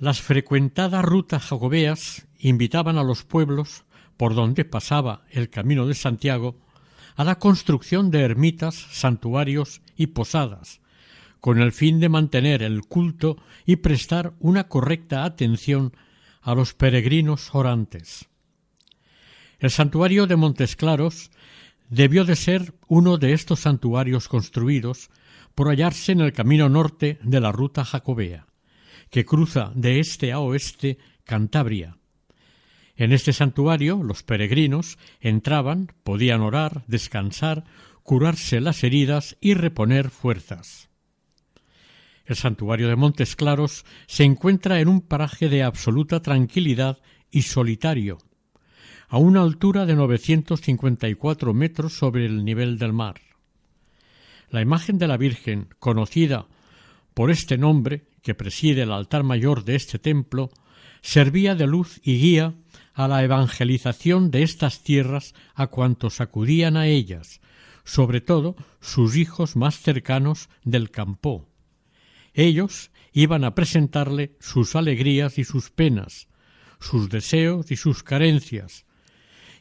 Las 0.00 0.22
frecuentadas 0.22 1.04
rutas 1.04 1.42
jacobeas 1.42 2.26
invitaban 2.38 2.96
a 2.96 3.04
los 3.04 3.22
pueblos 3.22 3.84
por 4.16 4.34
donde 4.34 4.64
pasaba 4.64 5.26
el 5.30 5.50
camino 5.50 5.86
de 5.86 5.92
Santiago 5.92 6.56
a 7.16 7.24
la 7.24 7.38
construcción 7.38 8.10
de 8.10 8.22
ermitas, 8.22 8.74
santuarios 8.74 9.82
y 9.98 10.06
posadas, 10.06 10.80
con 11.38 11.60
el 11.60 11.72
fin 11.72 12.00
de 12.00 12.08
mantener 12.08 12.62
el 12.62 12.80
culto 12.86 13.36
y 13.66 13.76
prestar 13.76 14.32
una 14.40 14.68
correcta 14.68 15.24
atención 15.24 15.94
a 16.40 16.54
los 16.54 16.72
peregrinos 16.72 17.54
orantes. 17.54 18.26
El 19.58 19.68
santuario 19.68 20.26
de 20.26 20.36
Montes 20.36 20.76
Claros 20.76 21.30
debió 21.90 22.24
de 22.24 22.36
ser 22.36 22.72
uno 22.88 23.18
de 23.18 23.34
estos 23.34 23.60
santuarios 23.60 24.28
construidos 24.28 25.10
por 25.54 25.68
hallarse 25.68 26.12
en 26.12 26.22
el 26.22 26.32
camino 26.32 26.70
norte 26.70 27.18
de 27.22 27.40
la 27.40 27.52
ruta 27.52 27.84
jacobea, 27.84 28.46
que 29.10 29.24
cruza 29.24 29.72
de 29.74 30.00
este 30.00 30.32
a 30.32 30.38
oeste 30.38 30.98
Cantabria. 31.24 31.96
En 32.96 33.12
este 33.12 33.32
santuario 33.32 34.02
los 34.02 34.22
peregrinos 34.22 34.98
entraban, 35.20 35.92
podían 36.04 36.40
orar, 36.40 36.84
descansar, 36.86 37.64
curarse 38.02 38.60
las 38.60 38.84
heridas 38.84 39.36
y 39.40 39.54
reponer 39.54 40.10
fuerzas. 40.10 40.90
El 42.24 42.36
santuario 42.36 42.88
de 42.88 42.96
Montes 42.96 43.36
Claros 43.36 43.84
se 44.06 44.24
encuentra 44.24 44.80
en 44.80 44.88
un 44.88 45.00
paraje 45.00 45.48
de 45.48 45.62
absoluta 45.62 46.20
tranquilidad 46.20 46.98
y 47.30 47.42
solitario, 47.42 48.18
a 49.08 49.18
una 49.18 49.42
altura 49.42 49.86
de 49.86 49.96
954 49.96 51.54
metros 51.54 51.94
sobre 51.94 52.26
el 52.26 52.44
nivel 52.44 52.78
del 52.78 52.92
mar. 52.92 53.20
La 54.50 54.60
imagen 54.60 54.98
de 54.98 55.08
la 55.08 55.16
Virgen, 55.16 55.68
conocida 55.78 56.46
por 57.14 57.30
este 57.30 57.58
nombre 57.58 58.09
que 58.22 58.34
preside 58.34 58.82
el 58.82 58.92
altar 58.92 59.22
mayor 59.22 59.64
de 59.64 59.76
este 59.76 59.98
templo, 59.98 60.50
servía 61.02 61.54
de 61.54 61.66
luz 61.66 62.00
y 62.02 62.18
guía 62.18 62.54
a 62.94 63.08
la 63.08 63.22
evangelización 63.24 64.30
de 64.30 64.42
estas 64.42 64.82
tierras 64.82 65.34
a 65.54 65.68
cuantos 65.68 66.20
acudían 66.20 66.76
a 66.76 66.86
ellas, 66.86 67.40
sobre 67.84 68.20
todo 68.20 68.56
sus 68.80 69.16
hijos 69.16 69.56
más 69.56 69.80
cercanos 69.80 70.48
del 70.64 70.90
campo. 70.90 71.48
Ellos 72.34 72.90
iban 73.12 73.44
a 73.44 73.54
presentarle 73.54 74.36
sus 74.40 74.76
alegrías 74.76 75.38
y 75.38 75.44
sus 75.44 75.70
penas, 75.70 76.28
sus 76.78 77.08
deseos 77.08 77.70
y 77.70 77.76
sus 77.76 78.02
carencias, 78.02 78.86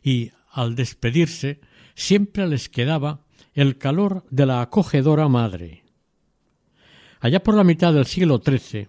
y 0.03 0.31
al 0.51 0.75
despedirse 0.75 1.59
siempre 1.95 2.47
les 2.47 2.69
quedaba 2.69 3.25
el 3.53 3.77
calor 3.77 4.25
de 4.29 4.45
la 4.45 4.61
acogedora 4.61 5.27
madre. 5.27 5.83
Allá 7.21 7.43
por 7.43 7.55
la 7.55 7.65
mitad 7.65 7.93
del 7.93 8.05
siglo 8.05 8.41
XIII, 8.43 8.87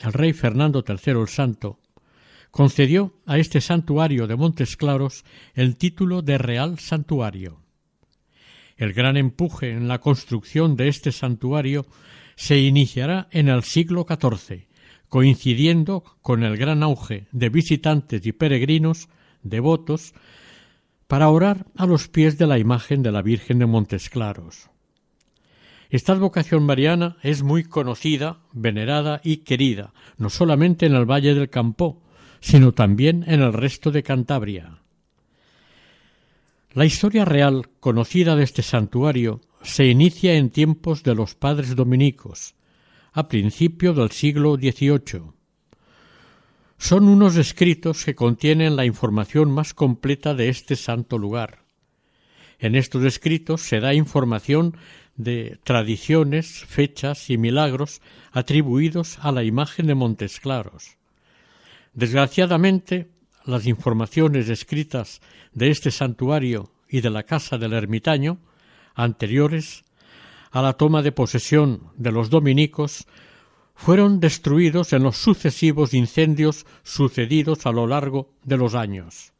el 0.00 0.12
rey 0.12 0.32
Fernando 0.32 0.84
III 0.86 1.20
el 1.20 1.28
Santo 1.28 1.80
concedió 2.52 3.14
a 3.26 3.38
este 3.38 3.60
santuario 3.60 4.28
de 4.28 4.36
Montes 4.36 4.76
Claros 4.76 5.24
el 5.54 5.76
título 5.76 6.22
de 6.22 6.38
Real 6.38 6.78
Santuario. 6.78 7.60
El 8.76 8.92
gran 8.92 9.16
empuje 9.16 9.70
en 9.72 9.88
la 9.88 9.98
construcción 9.98 10.76
de 10.76 10.86
este 10.86 11.10
santuario 11.10 11.84
se 12.36 12.60
iniciará 12.60 13.26
en 13.32 13.48
el 13.48 13.64
siglo 13.64 14.06
XIV, 14.08 14.68
coincidiendo 15.08 16.04
con 16.22 16.44
el 16.44 16.56
gran 16.56 16.84
auge 16.84 17.26
de 17.32 17.48
visitantes 17.48 18.24
y 18.24 18.32
peregrinos 18.32 19.08
devotos 19.42 20.14
para 21.08 21.28
orar 21.28 21.66
a 21.76 21.86
los 21.86 22.06
pies 22.06 22.38
de 22.38 22.46
la 22.46 22.58
imagen 22.58 23.02
de 23.02 23.10
la 23.10 23.22
Virgen 23.22 23.58
de 23.58 23.66
Montes 23.66 24.08
Claros. 24.10 24.70
Esta 25.94 26.12
advocación 26.12 26.66
mariana 26.66 27.18
es 27.22 27.44
muy 27.44 27.62
conocida, 27.62 28.40
venerada 28.52 29.20
y 29.22 29.44
querida, 29.44 29.94
no 30.18 30.28
solamente 30.28 30.86
en 30.86 30.94
el 30.96 31.08
Valle 31.08 31.34
del 31.34 31.50
Campó, 31.50 32.02
sino 32.40 32.72
también 32.72 33.22
en 33.28 33.40
el 33.40 33.52
resto 33.52 33.92
de 33.92 34.02
Cantabria. 34.02 34.80
La 36.72 36.84
historia 36.84 37.24
real 37.24 37.68
conocida 37.78 38.34
de 38.34 38.42
este 38.42 38.62
santuario 38.62 39.40
se 39.62 39.86
inicia 39.86 40.34
en 40.34 40.50
tiempos 40.50 41.04
de 41.04 41.14
los 41.14 41.36
padres 41.36 41.76
dominicos, 41.76 42.56
a 43.12 43.28
principio 43.28 43.94
del 43.94 44.10
siglo 44.10 44.56
XVIII. 44.56 45.30
Son 46.76 47.08
unos 47.08 47.36
escritos 47.36 48.04
que 48.04 48.16
contienen 48.16 48.74
la 48.74 48.84
información 48.84 49.48
más 49.52 49.74
completa 49.74 50.34
de 50.34 50.48
este 50.48 50.74
santo 50.74 51.18
lugar. 51.18 51.62
En 52.58 52.74
estos 52.74 53.04
escritos 53.04 53.60
se 53.60 53.78
da 53.78 53.94
información 53.94 54.76
de 55.16 55.58
tradiciones, 55.62 56.64
fechas 56.64 57.30
y 57.30 57.38
milagros 57.38 58.00
atribuidos 58.32 59.18
a 59.20 59.32
la 59.32 59.44
imagen 59.44 59.86
de 59.86 59.94
Montes 59.94 60.40
Claros. 60.40 60.96
Desgraciadamente, 61.92 63.08
las 63.44 63.66
informaciones 63.66 64.48
escritas 64.48 65.20
de 65.52 65.70
este 65.70 65.90
santuario 65.90 66.70
y 66.88 67.00
de 67.00 67.10
la 67.10 67.22
casa 67.22 67.58
del 67.58 67.72
ermitaño, 67.72 68.38
anteriores 68.94 69.84
a 70.50 70.62
la 70.62 70.74
toma 70.74 71.02
de 71.02 71.12
posesión 71.12 71.90
de 71.96 72.12
los 72.12 72.30
dominicos, 72.30 73.06
fueron 73.74 74.20
destruidos 74.20 74.92
en 74.92 75.02
los 75.02 75.16
sucesivos 75.16 75.94
incendios 75.94 76.64
sucedidos 76.82 77.66
a 77.66 77.72
lo 77.72 77.86
largo 77.86 78.30
de 78.44 78.56
los 78.56 78.74
años. 78.74 79.32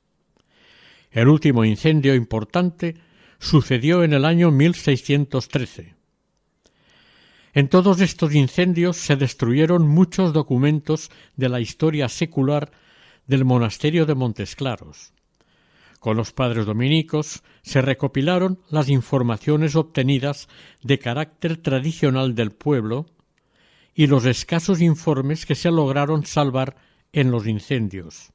El 1.11 1.29
último 1.29 1.65
incendio 1.65 2.15
importante 2.15 2.97
sucedió 3.45 4.03
en 4.03 4.15
el 4.15 4.25
año 4.25 4.51
1613. 4.51 5.95
En 7.53 7.69
todos 7.69 8.01
estos 8.01 8.35
incendios 8.35 8.97
se 8.97 9.17
destruyeron 9.17 9.87
muchos 9.87 10.33
documentos 10.33 11.11
de 11.37 11.51
la 11.51 11.61
historia 11.61 12.09
secular 12.09 12.73
del 13.27 13.45
monasterio 13.45 14.07
de 14.07 14.15
Montesclaros. 14.15 15.13
Con 16.01 16.17
los 16.17 16.33
padres 16.33 16.67
dominicos 16.67 17.43
se 17.63 17.81
recopilaron 17.81 18.59
las 18.71 18.89
informaciones 18.89 19.77
obtenidas 19.77 20.49
de 20.83 20.99
carácter 20.99 21.59
tradicional 21.59 22.35
del 22.35 22.51
pueblo 22.51 23.07
y 23.95 24.07
los 24.07 24.25
escasos 24.25 24.81
informes 24.81 25.47
que 25.47 25.55
se 25.55 25.71
lograron 25.71 26.27
salvar 26.27 26.77
en 27.13 27.31
los 27.31 27.47
incendios. 27.47 28.34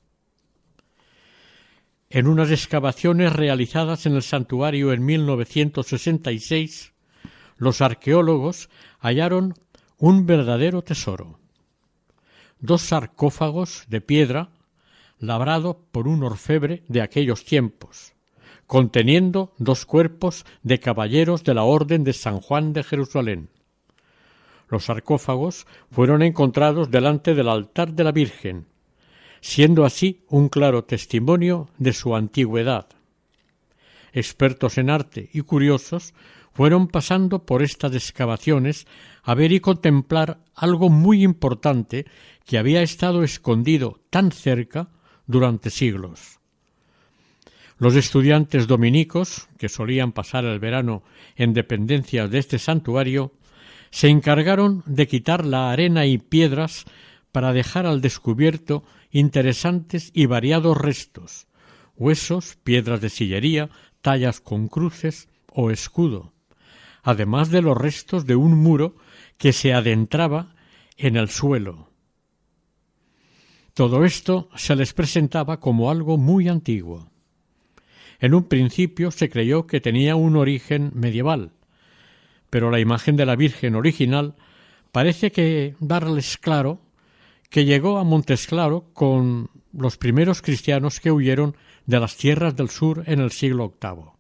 En 2.12 2.28
unas 2.28 2.50
excavaciones 2.50 3.34
realizadas 3.34 4.08
en 4.08 4.16
el 4.16 4.24
santuario 4.24 4.94
en 4.94 5.06
1966, 5.06 6.94
los 7.58 7.82
arqueólogos 7.82 8.72
hallaron 9.00 9.54
un 10.00 10.26
verdadero 10.26 10.82
tesoro. 10.82 11.38
Dos 12.60 12.82
sarcófagos 12.82 13.86
de 13.90 14.02
piedra 14.02 14.50
labrado 15.20 15.86
por 15.92 16.08
un 16.08 16.24
orfebre 16.24 16.82
de 16.88 17.04
aquellos 17.04 17.46
tiempos, 17.46 18.14
conteniendo 18.66 19.54
dos 19.60 19.86
cuerpos 19.86 20.48
de 20.64 20.80
caballeros 20.80 21.44
de 21.44 21.54
la 21.54 21.64
Orden 21.64 22.04
de 22.04 22.14
San 22.14 22.40
Juan 22.40 22.74
de 22.74 22.82
Jerusalén. 22.84 23.50
Los 24.68 24.86
sarcófagos 24.86 25.68
fueron 25.92 26.24
encontrados 26.24 26.90
delante 26.90 27.36
del 27.36 27.50
altar 27.50 27.94
de 27.94 28.04
la 28.04 28.12
Virgen, 28.12 28.66
siendo 29.42 29.86
así 29.86 30.22
un 30.28 30.50
claro 30.50 30.84
testimonio 30.84 31.70
de 31.78 31.94
su 31.94 32.16
antigüedad. 32.16 32.88
Expertos 34.14 34.78
en 34.78 34.90
arte 34.90 35.30
y 35.34 35.42
curiosos 35.42 36.14
fueron 36.54 36.88
pasando 36.88 37.46
por 37.46 37.62
estas 37.62 37.94
excavaciones 37.94 38.88
a 39.24 39.34
ver 39.34 39.52
y 39.52 39.60
contemplar 39.60 40.40
algo 40.56 40.90
muy 40.90 41.24
importante 41.24 42.06
que 42.46 42.58
había 42.58 42.82
estado 42.82 43.24
escondido 43.24 44.02
tan 44.10 44.32
cerca 44.32 44.90
durante 45.28 45.70
siglos. 45.70 46.40
Los 47.78 47.96
estudiantes 47.96 48.68
dominicos, 48.68 49.48
que 49.58 49.70
solían 49.70 50.12
pasar 50.12 50.44
el 50.44 50.60
verano 50.60 51.04
en 51.38 51.54
dependencias 51.54 52.30
de 52.30 52.40
este 52.40 52.60
santuario, 52.60 53.32
se 53.90 54.10
encargaron 54.10 54.84
de 54.86 55.08
quitar 55.08 55.46
la 55.46 55.72
arena 55.72 56.06
y 56.06 56.18
piedras 56.18 56.86
para 57.32 57.54
dejar 57.54 57.86
al 57.86 58.02
descubierto 58.02 58.84
interesantes 59.12 60.12
y 60.14 60.26
variados 60.26 60.78
restos, 60.78 61.48
huesos, 61.96 62.58
piedras 62.64 63.02
de 63.02 63.10
sillería, 63.10 63.70
tallas 64.02 64.40
con 64.40 64.68
cruces 64.68 65.30
o 65.48 65.72
escudo, 65.72 66.34
además 67.04 67.50
de 67.50 67.62
los 67.62 67.78
restos 67.78 68.26
de 68.26 68.36
un 68.36 68.58
muro 68.58 68.96
que 69.38 69.54
se 69.54 69.74
adentraba 69.74 70.56
en 70.98 71.16
el 71.16 71.30
suelo. 71.30 71.90
Todo 73.74 74.04
esto 74.04 74.50
se 74.56 74.76
les 74.76 74.94
presentaba 74.94 75.60
como 75.60 75.90
algo 75.90 76.18
muy 76.18 76.50
antiguo. 76.50 77.10
En 78.20 78.34
un 78.34 78.44
principio 78.44 79.12
se 79.12 79.30
creyó 79.30 79.66
que 79.68 79.80
tenía 79.80 80.18
un 80.18 80.36
origen 80.36 80.92
medieval, 80.94 81.54
pero 82.50 82.72
la 82.72 82.80
imagen 82.80 83.16
de 83.16 83.26
la 83.26 83.38
Virgen 83.38 83.76
original 83.76 84.36
parece 84.92 85.32
que 85.32 85.76
darles 85.80 86.38
claro 86.38 86.82
que 87.50 87.66
llegó 87.66 87.98
a 87.98 88.04
Montesclaro 88.04 88.86
con 88.94 89.50
los 89.74 89.98
primeros 89.98 90.42
cristianos 90.42 91.00
que 91.00 91.12
huyeron 91.12 91.56
de 91.86 92.00
las 92.00 92.16
tierras 92.16 92.56
del 92.56 92.70
sur 92.70 93.04
en 93.08 93.20
el 93.20 93.32
siglo 93.32 93.74
VIII. 93.82 94.12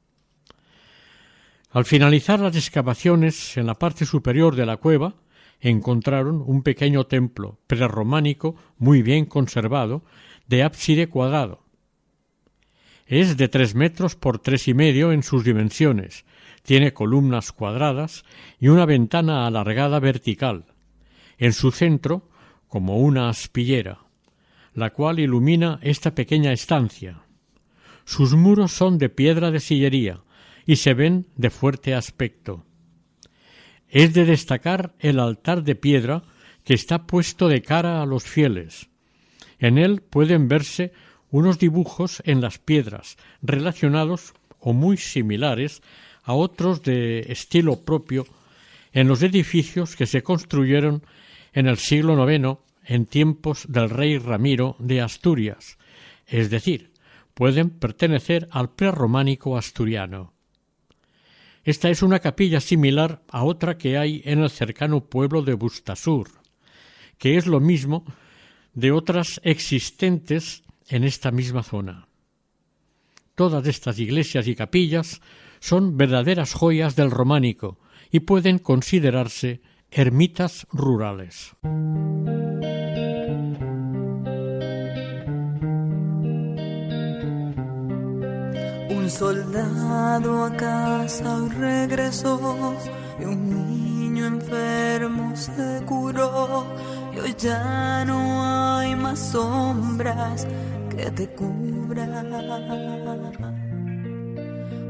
Al 1.71 1.85
finalizar 1.85 2.39
las 2.39 2.55
excavaciones 2.55 3.55
en 3.57 3.67
la 3.67 3.75
parte 3.75 4.05
superior 4.05 4.55
de 4.55 4.65
la 4.65 4.77
cueva, 4.77 5.15
encontraron 5.59 6.43
un 6.45 6.63
pequeño 6.63 7.05
templo 7.05 7.59
prerrománico 7.67 8.55
muy 8.77 9.03
bien 9.03 9.25
conservado, 9.25 10.03
de 10.47 10.63
ábside 10.63 11.09
cuadrado. 11.09 11.63
Es 13.05 13.37
de 13.37 13.47
tres 13.47 13.75
metros 13.75 14.15
por 14.15 14.39
tres 14.39 14.67
y 14.67 14.73
medio 14.73 15.11
en 15.11 15.21
sus 15.21 15.43
dimensiones, 15.43 16.25
tiene 16.63 16.93
columnas 16.93 17.51
cuadradas 17.51 18.23
y 18.59 18.67
una 18.69 18.85
ventana 18.85 19.45
alargada 19.45 19.99
vertical. 19.99 20.65
En 21.37 21.53
su 21.53 21.71
centro 21.71 22.28
como 22.69 22.99
una 22.99 23.27
aspillera, 23.27 23.99
la 24.73 24.91
cual 24.91 25.19
ilumina 25.19 25.79
esta 25.81 26.15
pequeña 26.15 26.53
estancia. 26.53 27.23
Sus 28.05 28.33
muros 28.33 28.71
son 28.71 28.97
de 28.97 29.09
piedra 29.09 29.51
de 29.51 29.59
sillería 29.59 30.21
y 30.65 30.77
se 30.77 30.93
ven 30.93 31.27
de 31.35 31.49
fuerte 31.49 31.93
aspecto. 31.93 32.63
Es 33.89 34.13
de 34.13 34.23
destacar 34.23 34.93
el 34.99 35.19
altar 35.19 35.63
de 35.63 35.75
piedra 35.75 36.23
que 36.63 36.75
está 36.75 37.07
puesto 37.07 37.47
de 37.47 37.61
cara 37.61 38.01
a 38.01 38.05
los 38.05 38.23
fieles. 38.23 38.89
En 39.57 39.77
él 39.77 40.01
pueden 40.01 40.47
verse 40.47 40.93
unos 41.31 41.59
dibujos 41.59 42.21
en 42.25 42.41
las 42.41 42.59
piedras 42.59 43.17
relacionados 43.41 44.33
o 44.59 44.73
muy 44.73 44.97
similares 44.97 45.81
a 46.23 46.33
otros 46.33 46.83
de 46.83 47.31
estilo 47.31 47.83
propio 47.83 48.25
en 48.91 49.07
los 49.07 49.23
edificios 49.23 49.95
que 49.95 50.05
se 50.05 50.23
construyeron 50.23 51.03
en 51.53 51.67
el 51.67 51.77
siglo 51.77 52.29
IX 52.29 52.59
en 52.85 53.05
tiempos 53.05 53.65
del 53.69 53.89
rey 53.89 54.17
Ramiro 54.17 54.75
de 54.79 55.01
Asturias, 55.01 55.77
es 56.25 56.49
decir, 56.49 56.91
pueden 57.33 57.69
pertenecer 57.69 58.47
al 58.51 58.71
prerrománico 58.71 59.57
asturiano. 59.57 60.33
Esta 61.63 61.89
es 61.89 62.01
una 62.01 62.19
capilla 62.19 62.61
similar 62.61 63.21
a 63.29 63.43
otra 63.43 63.77
que 63.77 63.97
hay 63.97 64.21
en 64.25 64.39
el 64.39 64.49
cercano 64.49 65.05
pueblo 65.05 65.41
de 65.41 65.53
Bustasur, 65.53 66.29
que 67.17 67.37
es 67.37 67.45
lo 67.45 67.59
mismo 67.59 68.05
de 68.73 68.91
otras 68.91 69.39
existentes 69.43 70.63
en 70.87 71.03
esta 71.03 71.31
misma 71.31 71.63
zona. 71.63 72.07
Todas 73.35 73.65
estas 73.67 73.99
iglesias 73.99 74.47
y 74.47 74.55
capillas 74.55 75.21
son 75.59 75.97
verdaderas 75.97 76.53
joyas 76.53 76.95
del 76.95 77.11
románico 77.11 77.77
y 78.11 78.21
pueden 78.21 78.59
considerarse 78.59 79.61
ermitas 79.91 80.65
rurales. 80.71 81.55
Un 88.89 89.09
soldado 89.09 90.45
a 90.45 90.55
casa 90.55 91.37
regresó 91.57 92.75
y 93.19 93.25
un 93.25 93.49
niño 93.49 94.27
enfermo 94.27 95.35
se 95.35 95.83
curó 95.85 96.65
y 97.13 97.19
hoy 97.19 97.35
ya 97.37 98.05
no 98.05 98.77
hay 98.77 98.95
más 98.95 99.19
sombras 99.19 100.47
que 100.89 101.11
te 101.11 101.27
cubran. 101.29 102.31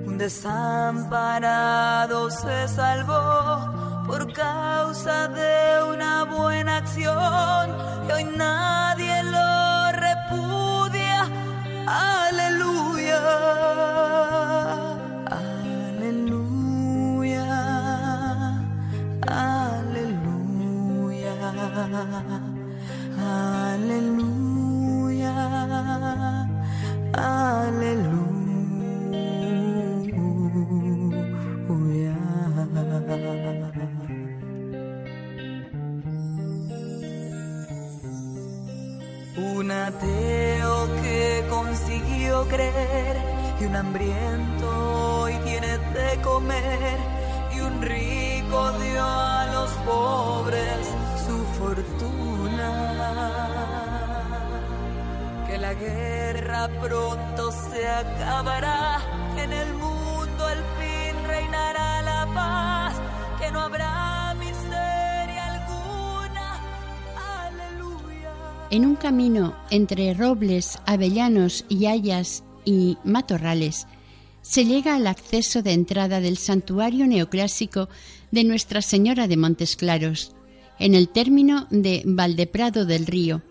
Un 0.05 0.17
desamparado 0.17 2.29
se 2.29 2.67
salvó 2.67 3.88
por 4.09 4.33
causa 4.33 5.27
de 5.27 5.83
una 5.83 6.23
buena 6.23 6.77
acción 6.77 7.75
y 8.07 8.11
hoy 8.11 8.23
nadie 8.35 9.23
lo 9.35 9.91
repudia. 9.91 11.27
Aleluya. 11.85 13.21
Aleluya. 15.91 17.45
Aleluya. 19.27 21.35
Aleluya. 23.67 25.35
Aleluya. 27.13 28.28
Ateo 39.89 40.87
que 41.01 41.45
consiguió 41.49 42.47
creer 42.47 43.17
y 43.59 43.65
un 43.65 43.75
hambriento 43.75 45.21
hoy 45.21 45.33
tiene 45.43 45.77
de 45.77 46.21
comer 46.21 46.97
y 47.55 47.59
un 47.59 47.81
rico 47.81 48.71
dio 48.83 49.03
a 49.03 49.47
los 49.55 49.71
pobres 49.89 50.81
su 51.25 51.37
fortuna. 51.59 52.71
Que 55.47 55.57
la 55.57 55.73
guerra 55.73 56.69
pronto 56.81 57.51
se 57.51 57.87
acabará, 57.87 58.99
que 59.35 59.43
en 59.43 59.53
el 59.53 59.73
mundo 59.73 60.45
al 60.45 60.63
fin 60.77 61.15
reinará 61.27 62.01
la 62.03 62.27
paz, 62.35 62.93
que 63.39 63.51
no 63.51 63.61
habrá 63.61 64.08
En 68.71 68.85
un 68.85 68.95
camino 68.95 69.55
entre 69.71 70.13
robles, 70.13 70.77
avellanos 70.85 71.65
y 71.69 71.87
hayas 71.87 72.43
y 72.65 72.97
matorrales, 73.03 73.87
se 74.43 74.63
llega 74.63 74.95
al 74.95 75.07
acceso 75.07 75.63
de 75.63 75.73
entrada 75.73 76.21
del 76.21 76.37
santuario 76.37 77.07
neoclásico 77.07 77.89
de 78.29 78.43
Nuestra 78.43 78.83
Señora 78.83 79.27
de 79.27 79.37
Montes 79.37 79.75
Claros, 79.75 80.35
en 80.77 80.93
el 80.93 81.09
término 81.09 81.65
de 81.71 82.03
Valdeprado 82.05 82.85
del 82.85 83.07
Río. 83.07 83.41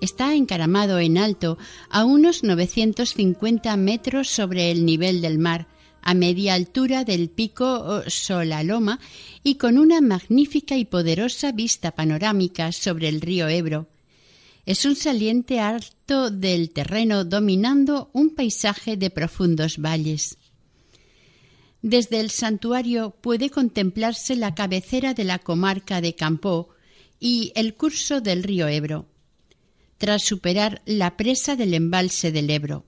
Está 0.00 0.34
encaramado 0.34 0.98
en 0.98 1.18
alto 1.18 1.58
a 1.90 2.06
unos 2.06 2.42
950 2.42 3.76
metros 3.76 4.28
sobre 4.28 4.70
el 4.70 4.86
nivel 4.86 5.20
del 5.20 5.38
mar, 5.38 5.66
a 6.00 6.14
media 6.14 6.54
altura 6.54 7.04
del 7.04 7.28
pico 7.28 8.02
Solaloma 8.06 8.98
y 9.42 9.56
con 9.56 9.76
una 9.76 10.00
magnífica 10.00 10.78
y 10.78 10.86
poderosa 10.86 11.52
vista 11.52 11.90
panorámica 11.90 12.72
sobre 12.72 13.10
el 13.10 13.20
río 13.20 13.46
Ebro. 13.48 13.88
Es 14.68 14.84
un 14.84 14.96
saliente 14.96 15.60
alto 15.60 16.30
del 16.30 16.68
terreno 16.68 17.24
dominando 17.24 18.10
un 18.12 18.34
paisaje 18.34 18.98
de 18.98 19.08
profundos 19.08 19.78
valles. 19.78 20.36
Desde 21.80 22.20
el 22.20 22.28
santuario 22.28 23.16
puede 23.22 23.48
contemplarse 23.48 24.36
la 24.36 24.54
cabecera 24.54 25.14
de 25.14 25.24
la 25.24 25.38
comarca 25.38 26.02
de 26.02 26.14
Campó 26.14 26.68
y 27.18 27.50
el 27.54 27.76
curso 27.76 28.20
del 28.20 28.42
río 28.42 28.68
Ebro, 28.68 29.06
tras 29.96 30.22
superar 30.22 30.82
la 30.84 31.16
presa 31.16 31.56
del 31.56 31.72
embalse 31.72 32.30
del 32.30 32.50
Ebro. 32.50 32.84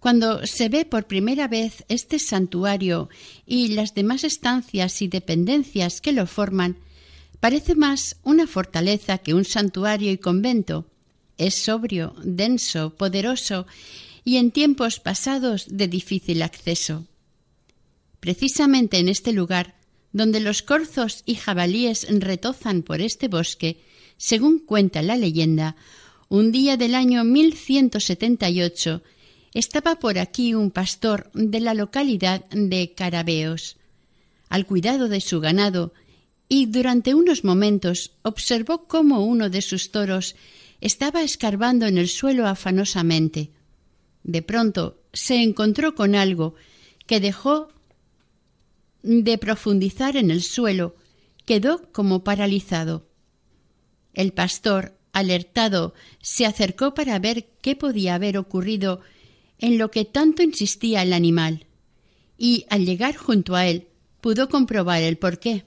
Cuando 0.00 0.46
se 0.46 0.70
ve 0.70 0.86
por 0.86 1.06
primera 1.06 1.48
vez 1.48 1.84
este 1.88 2.18
santuario 2.18 3.10
y 3.44 3.74
las 3.74 3.92
demás 3.92 4.24
estancias 4.24 5.02
y 5.02 5.08
dependencias 5.08 6.00
que 6.00 6.12
lo 6.12 6.26
forman, 6.26 6.78
parece 7.42 7.74
más 7.74 8.14
una 8.22 8.46
fortaleza 8.46 9.18
que 9.18 9.34
un 9.34 9.44
santuario 9.44 10.12
y 10.12 10.16
convento. 10.16 10.86
Es 11.38 11.56
sobrio, 11.56 12.14
denso, 12.22 12.90
poderoso 12.90 13.66
y 14.22 14.36
en 14.36 14.52
tiempos 14.52 15.00
pasados 15.00 15.66
de 15.68 15.88
difícil 15.88 16.40
acceso. 16.42 17.04
Precisamente 18.20 18.98
en 18.98 19.08
este 19.08 19.32
lugar, 19.32 19.74
donde 20.12 20.38
los 20.38 20.62
corzos 20.62 21.24
y 21.26 21.34
jabalíes 21.34 22.06
retozan 22.08 22.82
por 22.82 23.00
este 23.00 23.26
bosque, 23.26 23.80
según 24.18 24.60
cuenta 24.60 25.02
la 25.02 25.16
leyenda, 25.16 25.74
un 26.28 26.52
día 26.52 26.76
del 26.76 26.94
año 26.94 27.24
1178 27.24 29.02
estaba 29.52 29.96
por 29.96 30.20
aquí 30.20 30.54
un 30.54 30.70
pastor 30.70 31.28
de 31.34 31.58
la 31.58 31.74
localidad 31.74 32.44
de 32.50 32.94
Carabeos, 32.94 33.78
al 34.48 34.64
cuidado 34.64 35.08
de 35.08 35.20
su 35.20 35.40
ganado, 35.40 35.92
y 36.48 36.66
durante 36.66 37.14
unos 37.14 37.44
momentos 37.44 38.12
observó 38.22 38.86
cómo 38.86 39.24
uno 39.24 39.48
de 39.48 39.62
sus 39.62 39.90
toros 39.90 40.36
estaba 40.80 41.22
escarbando 41.22 41.86
en 41.86 41.96
el 41.96 42.08
suelo 42.08 42.46
afanosamente. 42.46 43.50
De 44.24 44.42
pronto 44.42 45.00
se 45.12 45.42
encontró 45.42 45.94
con 45.94 46.14
algo 46.14 46.54
que 47.06 47.20
dejó 47.20 47.68
de 49.02 49.38
profundizar 49.38 50.16
en 50.16 50.30
el 50.30 50.42
suelo, 50.42 50.94
quedó 51.44 51.90
como 51.92 52.22
paralizado. 52.24 53.08
El 54.14 54.32
pastor, 54.32 54.96
alertado, 55.12 55.94
se 56.20 56.46
acercó 56.46 56.94
para 56.94 57.18
ver 57.18 57.48
qué 57.60 57.76
podía 57.76 58.14
haber 58.14 58.38
ocurrido 58.38 59.00
en 59.58 59.78
lo 59.78 59.90
que 59.90 60.04
tanto 60.04 60.42
insistía 60.42 61.02
el 61.02 61.12
animal, 61.12 61.66
y 62.36 62.66
al 62.68 62.84
llegar 62.84 63.16
junto 63.16 63.54
a 63.54 63.66
él 63.66 63.86
pudo 64.20 64.48
comprobar 64.48 65.02
el 65.02 65.18
porqué. 65.18 65.64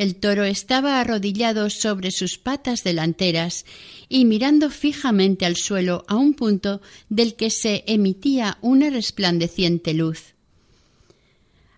El 0.00 0.16
toro 0.16 0.44
estaba 0.44 0.98
arrodillado 0.98 1.68
sobre 1.68 2.10
sus 2.10 2.38
patas 2.38 2.84
delanteras 2.84 3.66
y 4.08 4.24
mirando 4.24 4.70
fijamente 4.70 5.44
al 5.44 5.56
suelo 5.56 6.06
a 6.08 6.16
un 6.16 6.32
punto 6.32 6.80
del 7.10 7.34
que 7.34 7.50
se 7.50 7.84
emitía 7.86 8.56
una 8.62 8.88
resplandeciente 8.88 9.92
luz. 9.92 10.32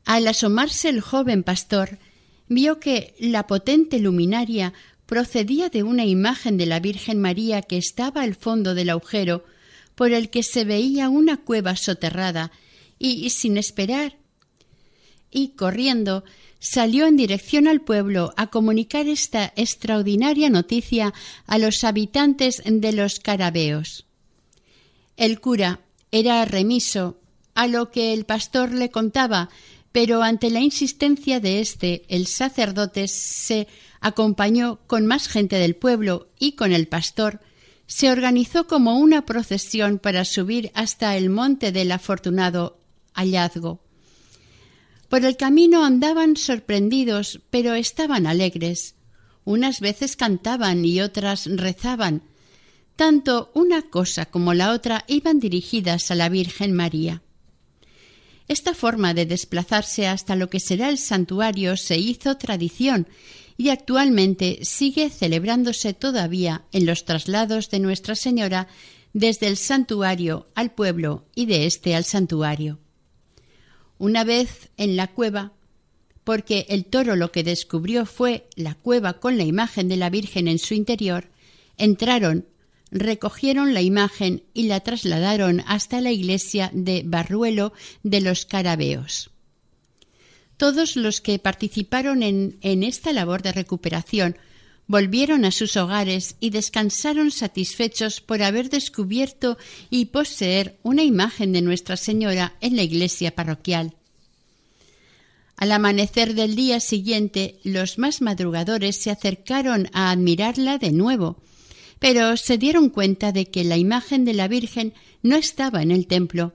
Al 0.04 0.28
asomarse 0.28 0.88
el 0.88 1.00
joven 1.00 1.42
pastor, 1.42 1.98
vio 2.46 2.78
que 2.78 3.16
la 3.18 3.48
potente 3.48 3.98
luminaria 3.98 4.72
procedía 5.06 5.68
de 5.68 5.82
una 5.82 6.04
imagen 6.04 6.56
de 6.56 6.66
la 6.66 6.78
Virgen 6.78 7.20
María 7.20 7.60
que 7.60 7.76
estaba 7.76 8.22
al 8.22 8.36
fondo 8.36 8.76
del 8.76 8.90
agujero 8.90 9.44
por 9.96 10.12
el 10.12 10.30
que 10.30 10.44
se 10.44 10.64
veía 10.64 11.08
una 11.08 11.38
cueva 11.38 11.74
soterrada, 11.74 12.52
y, 13.00 13.30
sin 13.30 13.56
esperar 13.56 14.21
y 15.32 15.50
corriendo 15.50 16.24
salió 16.60 17.06
en 17.06 17.16
dirección 17.16 17.66
al 17.66 17.80
pueblo 17.80 18.32
a 18.36 18.46
comunicar 18.46 19.08
esta 19.08 19.52
extraordinaria 19.56 20.48
noticia 20.48 21.12
a 21.46 21.58
los 21.58 21.82
habitantes 21.82 22.62
de 22.64 22.92
los 22.92 23.18
carabeos. 23.18 24.06
El 25.16 25.40
cura 25.40 25.80
era 26.12 26.44
remiso 26.44 27.18
a 27.54 27.66
lo 27.66 27.90
que 27.90 28.12
el 28.12 28.24
pastor 28.24 28.72
le 28.72 28.90
contaba, 28.90 29.50
pero 29.90 30.22
ante 30.22 30.50
la 30.50 30.60
insistencia 30.60 31.40
de 31.40 31.60
éste, 31.60 32.04
el 32.08 32.26
sacerdote 32.26 33.08
se 33.08 33.66
acompañó 34.00 34.80
con 34.86 35.06
más 35.06 35.28
gente 35.28 35.56
del 35.56 35.76
pueblo 35.76 36.28
y 36.38 36.52
con 36.52 36.72
el 36.72 36.88
pastor, 36.88 37.40
se 37.86 38.10
organizó 38.10 38.66
como 38.66 38.98
una 38.98 39.26
procesión 39.26 39.98
para 39.98 40.24
subir 40.24 40.70
hasta 40.74 41.16
el 41.16 41.28
monte 41.28 41.72
del 41.72 41.92
afortunado 41.92 42.78
hallazgo. 43.12 43.80
Por 45.12 45.26
el 45.26 45.36
camino 45.36 45.84
andaban 45.84 46.38
sorprendidos, 46.38 47.42
pero 47.50 47.74
estaban 47.74 48.26
alegres. 48.26 48.94
Unas 49.44 49.80
veces 49.80 50.16
cantaban 50.16 50.86
y 50.86 51.02
otras 51.02 51.44
rezaban. 51.54 52.22
Tanto 52.96 53.50
una 53.54 53.82
cosa 53.82 54.24
como 54.24 54.54
la 54.54 54.72
otra 54.72 55.04
iban 55.08 55.38
dirigidas 55.38 56.10
a 56.10 56.14
la 56.14 56.30
Virgen 56.30 56.72
María. 56.72 57.20
Esta 58.48 58.72
forma 58.72 59.12
de 59.12 59.26
desplazarse 59.26 60.06
hasta 60.06 60.34
lo 60.34 60.48
que 60.48 60.60
será 60.60 60.88
el 60.88 60.96
santuario 60.96 61.76
se 61.76 61.98
hizo 61.98 62.38
tradición 62.38 63.06
y 63.58 63.68
actualmente 63.68 64.60
sigue 64.62 65.10
celebrándose 65.10 65.92
todavía 65.92 66.64
en 66.72 66.86
los 66.86 67.04
traslados 67.04 67.68
de 67.68 67.80
Nuestra 67.80 68.14
Señora 68.14 68.66
desde 69.12 69.48
el 69.48 69.58
santuario 69.58 70.48
al 70.54 70.70
pueblo 70.72 71.26
y 71.34 71.44
de 71.44 71.66
éste 71.66 71.94
al 71.94 72.04
santuario. 72.04 72.78
Una 74.02 74.24
vez 74.24 74.68
en 74.78 74.96
la 74.96 75.06
cueva, 75.06 75.52
porque 76.24 76.66
el 76.70 76.86
toro 76.86 77.14
lo 77.14 77.30
que 77.30 77.44
descubrió 77.44 78.04
fue 78.04 78.48
la 78.56 78.74
cueva 78.74 79.20
con 79.20 79.38
la 79.38 79.44
imagen 79.44 79.86
de 79.86 79.96
la 79.96 80.10
Virgen 80.10 80.48
en 80.48 80.58
su 80.58 80.74
interior, 80.74 81.28
entraron, 81.78 82.44
recogieron 82.90 83.74
la 83.74 83.80
imagen 83.80 84.42
y 84.54 84.64
la 84.64 84.80
trasladaron 84.80 85.62
hasta 85.68 86.00
la 86.00 86.10
iglesia 86.10 86.68
de 86.74 87.04
Barruelo 87.06 87.74
de 88.02 88.20
los 88.20 88.44
Carabeos. 88.44 89.30
Todos 90.56 90.96
los 90.96 91.20
que 91.20 91.38
participaron 91.38 92.24
en, 92.24 92.58
en 92.60 92.82
esta 92.82 93.12
labor 93.12 93.42
de 93.42 93.52
recuperación 93.52 94.36
volvieron 94.86 95.44
a 95.44 95.50
sus 95.50 95.76
hogares 95.76 96.36
y 96.40 96.50
descansaron 96.50 97.30
satisfechos 97.30 98.20
por 98.20 98.42
haber 98.42 98.68
descubierto 98.68 99.58
y 99.90 100.06
poseer 100.06 100.78
una 100.82 101.02
imagen 101.02 101.52
de 101.52 101.62
Nuestra 101.62 101.96
Señora 101.96 102.56
en 102.60 102.76
la 102.76 102.82
iglesia 102.82 103.34
parroquial. 103.34 103.94
Al 105.56 105.72
amanecer 105.72 106.34
del 106.34 106.56
día 106.56 106.80
siguiente, 106.80 107.60
los 107.62 107.98
más 107.98 108.20
madrugadores 108.20 108.96
se 108.96 109.10
acercaron 109.10 109.88
a 109.92 110.10
admirarla 110.10 110.78
de 110.78 110.90
nuevo, 110.90 111.40
pero 112.00 112.36
se 112.36 112.58
dieron 112.58 112.88
cuenta 112.88 113.30
de 113.30 113.46
que 113.46 113.62
la 113.62 113.76
imagen 113.76 114.24
de 114.24 114.34
la 114.34 114.48
Virgen 114.48 114.92
no 115.22 115.36
estaba 115.36 115.82
en 115.82 115.92
el 115.92 116.08
templo. 116.08 116.54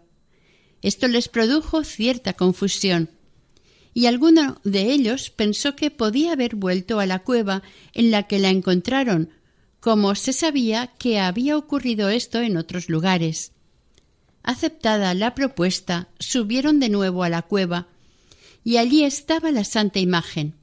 Esto 0.81 1.07
les 1.07 1.29
produjo 1.29 1.85
cierta 1.85 2.33
confusión, 2.33 3.09
y 3.97 4.05
alguno 4.05 4.62
de 4.63 4.91
ellos 4.91 5.31
pensó 5.31 5.75
que 5.75 5.89
podía 5.89 6.33
haber 6.33 6.53
vuelto 6.55 6.99
a 6.99 7.07
la 7.07 7.23
cueva 7.23 7.63
en 7.95 8.12
la 8.12 8.27
que 8.27 8.38
la 8.38 8.49
encontraron, 8.49 9.31
como 9.79 10.13
se 10.13 10.33
sabía 10.33 10.91
que 10.99 11.19
había 11.19 11.57
ocurrido 11.57 12.07
esto 12.10 12.39
en 12.41 12.57
otros 12.57 12.89
lugares. 12.89 13.53
Aceptada 14.43 15.15
la 15.15 15.33
propuesta, 15.33 16.10
subieron 16.19 16.79
de 16.79 16.89
nuevo 16.89 17.23
a 17.23 17.29
la 17.29 17.41
cueva, 17.41 17.88
y 18.63 18.77
allí 18.77 19.03
estaba 19.03 19.49
la 19.49 19.63
santa 19.63 19.97
imagen. 19.97 20.53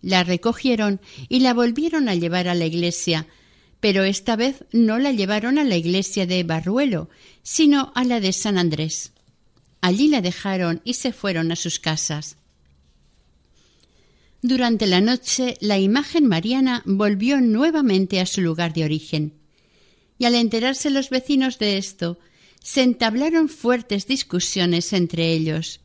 La 0.00 0.22
recogieron 0.22 1.00
y 1.28 1.40
la 1.40 1.54
volvieron 1.54 2.08
a 2.08 2.14
llevar 2.14 2.46
a 2.46 2.54
la 2.54 2.66
iglesia, 2.66 3.26
pero 3.80 4.04
esta 4.04 4.36
vez 4.36 4.64
no 4.70 5.00
la 5.00 5.10
llevaron 5.10 5.58
a 5.58 5.64
la 5.64 5.76
iglesia 5.76 6.24
de 6.24 6.44
Barruelo, 6.44 7.08
sino 7.42 7.90
a 7.96 8.04
la 8.04 8.20
de 8.20 8.32
San 8.32 8.58
Andrés. 8.58 9.10
Allí 9.80 10.06
la 10.06 10.20
dejaron 10.20 10.80
y 10.84 10.94
se 10.94 11.12
fueron 11.12 11.50
a 11.50 11.56
sus 11.56 11.80
casas. 11.80 12.36
Durante 14.42 14.86
la 14.86 15.00
noche 15.00 15.56
la 15.60 15.78
imagen 15.78 16.26
mariana 16.26 16.82
volvió 16.86 17.40
nuevamente 17.40 18.20
a 18.20 18.26
su 18.26 18.40
lugar 18.40 18.72
de 18.72 18.84
origen. 18.84 19.34
Y 20.18 20.24
al 20.24 20.34
enterarse 20.34 20.90
los 20.90 21.10
vecinos 21.10 21.58
de 21.58 21.76
esto, 21.76 22.18
se 22.62 22.82
entablaron 22.82 23.48
fuertes 23.48 24.06
discusiones 24.06 24.92
entre 24.92 25.32
ellos. 25.32 25.80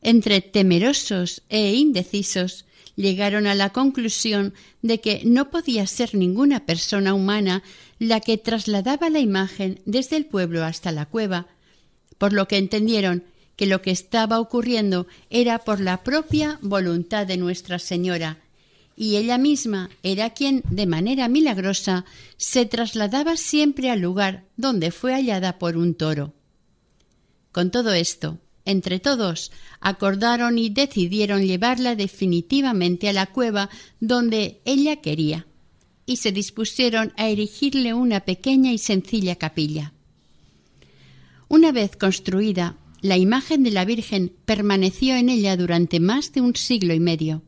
Entre 0.00 0.40
temerosos 0.40 1.42
e 1.48 1.74
indecisos, 1.74 2.66
llegaron 2.96 3.46
a 3.46 3.54
la 3.54 3.70
conclusión 3.70 4.54
de 4.82 5.00
que 5.00 5.22
no 5.24 5.50
podía 5.50 5.86
ser 5.86 6.14
ninguna 6.14 6.66
persona 6.66 7.14
humana 7.14 7.62
la 7.98 8.20
que 8.20 8.38
trasladaba 8.38 9.10
la 9.10 9.20
imagen 9.20 9.80
desde 9.86 10.16
el 10.16 10.26
pueblo 10.26 10.64
hasta 10.64 10.92
la 10.92 11.06
cueva, 11.06 11.48
por 12.18 12.32
lo 12.32 12.46
que 12.46 12.58
entendieron 12.58 13.24
que 13.56 13.66
lo 13.66 13.82
que 13.82 13.90
estaba 13.90 14.40
ocurriendo 14.40 15.06
era 15.30 15.58
por 15.58 15.80
la 15.80 16.02
propia 16.02 16.58
voluntad 16.62 17.26
de 17.26 17.36
Nuestra 17.36 17.78
Señora, 17.78 18.38
y 18.96 19.16
ella 19.16 19.38
misma 19.38 19.90
era 20.02 20.30
quien, 20.30 20.62
de 20.70 20.86
manera 20.86 21.28
milagrosa, 21.28 22.04
se 22.36 22.66
trasladaba 22.66 23.36
siempre 23.36 23.90
al 23.90 24.00
lugar 24.00 24.44
donde 24.56 24.90
fue 24.90 25.12
hallada 25.12 25.58
por 25.58 25.76
un 25.76 25.94
toro. 25.94 26.32
Con 27.50 27.70
todo 27.70 27.92
esto, 27.92 28.38
entre 28.64 28.98
todos, 28.98 29.52
acordaron 29.80 30.58
y 30.58 30.70
decidieron 30.70 31.42
llevarla 31.46 31.96
definitivamente 31.96 33.08
a 33.08 33.12
la 33.12 33.26
cueva 33.26 33.68
donde 34.00 34.60
ella 34.64 34.96
quería, 34.96 35.46
y 36.06 36.16
se 36.16 36.32
dispusieron 36.32 37.12
a 37.16 37.28
erigirle 37.28 37.94
una 37.94 38.20
pequeña 38.20 38.72
y 38.72 38.78
sencilla 38.78 39.36
capilla. 39.36 39.92
Una 41.48 41.72
vez 41.72 41.96
construida, 41.96 42.76
la 43.04 43.18
imagen 43.18 43.62
de 43.62 43.70
la 43.70 43.84
Virgen 43.84 44.34
permaneció 44.46 45.14
en 45.14 45.28
ella 45.28 45.58
durante 45.58 46.00
más 46.00 46.32
de 46.32 46.40
un 46.40 46.56
siglo 46.56 46.94
y 46.94 47.00
medio, 47.00 47.42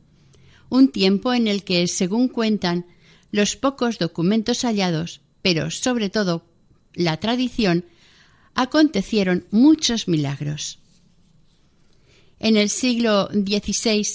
un 0.68 0.92
tiempo 0.92 1.32
en 1.32 1.48
el 1.48 1.64
que, 1.64 1.86
según 1.86 2.28
cuentan, 2.28 2.84
los 3.30 3.56
pocos 3.56 3.98
documentos 3.98 4.64
hallados, 4.64 5.22
pero 5.40 5.70
sobre 5.70 6.10
todo 6.10 6.44
la 6.92 7.16
tradición, 7.16 7.86
acontecieron 8.54 9.46
muchos 9.50 10.08
milagros. 10.08 10.78
En 12.38 12.58
el 12.58 12.68
siglo 12.68 13.30
XVI 13.32 14.06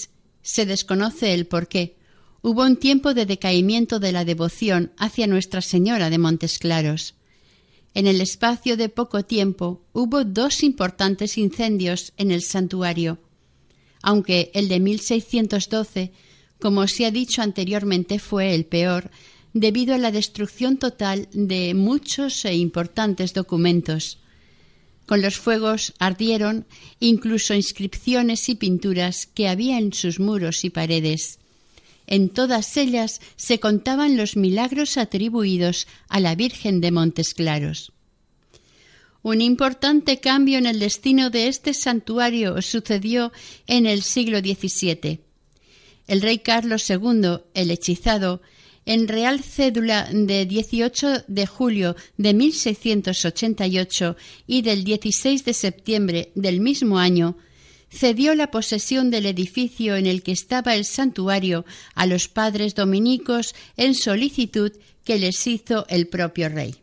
se 0.42 0.64
desconoce 0.64 1.34
el 1.34 1.48
porqué. 1.48 1.96
Hubo 2.42 2.62
un 2.62 2.76
tiempo 2.76 3.14
de 3.14 3.26
decaimiento 3.26 3.98
de 3.98 4.12
la 4.12 4.24
devoción 4.24 4.92
hacia 4.96 5.26
Nuestra 5.26 5.60
Señora 5.60 6.08
de 6.08 6.18
Montes 6.18 6.60
Claros. 6.60 7.16
En 7.94 8.06
el 8.06 8.20
espacio 8.20 8.76
de 8.76 8.88
poco 8.88 9.24
tiempo 9.24 9.82
hubo 9.92 10.24
dos 10.24 10.62
importantes 10.62 11.36
incendios 11.36 12.12
en 12.16 12.30
el 12.30 12.42
santuario, 12.42 13.18
aunque 14.00 14.50
el 14.54 14.68
de 14.68 14.80
1612, 14.80 16.12
como 16.58 16.86
se 16.88 17.04
ha 17.04 17.10
dicho 17.10 17.42
anteriormente, 17.42 18.18
fue 18.18 18.54
el 18.54 18.64
peor, 18.64 19.10
debido 19.52 19.94
a 19.94 19.98
la 19.98 20.10
destrucción 20.10 20.78
total 20.78 21.28
de 21.32 21.74
muchos 21.74 22.44
e 22.46 22.54
importantes 22.54 23.34
documentos. 23.34 24.18
Con 25.04 25.20
los 25.20 25.36
fuegos 25.36 25.92
ardieron 25.98 26.66
incluso 26.98 27.52
inscripciones 27.52 28.48
y 28.48 28.54
pinturas 28.54 29.26
que 29.26 29.48
había 29.48 29.78
en 29.78 29.92
sus 29.92 30.18
muros 30.18 30.64
y 30.64 30.70
paredes. 30.70 31.38
En 32.06 32.28
todas 32.28 32.76
ellas 32.76 33.20
se 33.36 33.60
contaban 33.60 34.16
los 34.16 34.36
milagros 34.36 34.96
atribuidos 34.96 35.86
a 36.08 36.20
la 36.20 36.34
Virgen 36.34 36.80
de 36.80 36.90
Montes 36.90 37.34
Claros. 37.34 37.92
Un 39.22 39.40
importante 39.40 40.18
cambio 40.18 40.58
en 40.58 40.66
el 40.66 40.80
destino 40.80 41.30
de 41.30 41.46
este 41.46 41.74
santuario 41.74 42.60
sucedió 42.60 43.32
en 43.68 43.86
el 43.86 44.02
siglo 44.02 44.40
XVII. 44.40 45.20
El 46.08 46.22
rey 46.22 46.38
Carlos 46.38 46.90
II, 46.90 47.38
el 47.54 47.70
hechizado, 47.70 48.42
en 48.84 49.06
Real 49.06 49.40
Cédula 49.40 50.08
de 50.12 50.44
18 50.44 51.24
de 51.28 51.46
julio 51.46 51.94
de 52.16 52.34
1688 52.34 54.16
y 54.48 54.62
del 54.62 54.82
16 54.82 55.44
de 55.44 55.54
septiembre 55.54 56.32
del 56.34 56.60
mismo 56.60 56.98
año, 56.98 57.36
cedió 57.92 58.34
la 58.34 58.50
posesión 58.50 59.10
del 59.10 59.26
edificio 59.26 59.96
en 59.96 60.06
el 60.06 60.22
que 60.22 60.32
estaba 60.32 60.74
el 60.74 60.84
santuario 60.84 61.64
a 61.94 62.06
los 62.06 62.28
padres 62.28 62.74
dominicos 62.74 63.54
en 63.76 63.94
solicitud 63.94 64.72
que 65.04 65.18
les 65.18 65.46
hizo 65.46 65.86
el 65.88 66.08
propio 66.08 66.48
rey. 66.48 66.76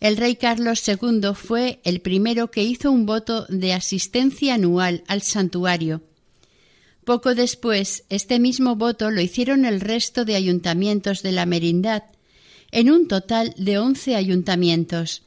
El 0.00 0.16
rey 0.16 0.34
Carlos 0.36 0.82
II 0.88 1.34
fue 1.34 1.80
el 1.84 2.00
primero 2.00 2.50
que 2.50 2.64
hizo 2.64 2.90
un 2.90 3.06
voto 3.06 3.46
de 3.48 3.72
asistencia 3.72 4.54
anual 4.54 5.04
al 5.06 5.22
santuario. 5.22 6.02
Poco 7.04 7.34
después, 7.34 8.04
este 8.08 8.38
mismo 8.38 8.76
voto 8.76 9.10
lo 9.10 9.20
hicieron 9.20 9.64
el 9.64 9.80
resto 9.80 10.24
de 10.24 10.36
ayuntamientos 10.36 11.22
de 11.22 11.32
la 11.32 11.46
merindad, 11.46 12.04
en 12.70 12.90
un 12.90 13.06
total 13.06 13.54
de 13.58 13.78
once 13.78 14.16
ayuntamientos. 14.16 15.22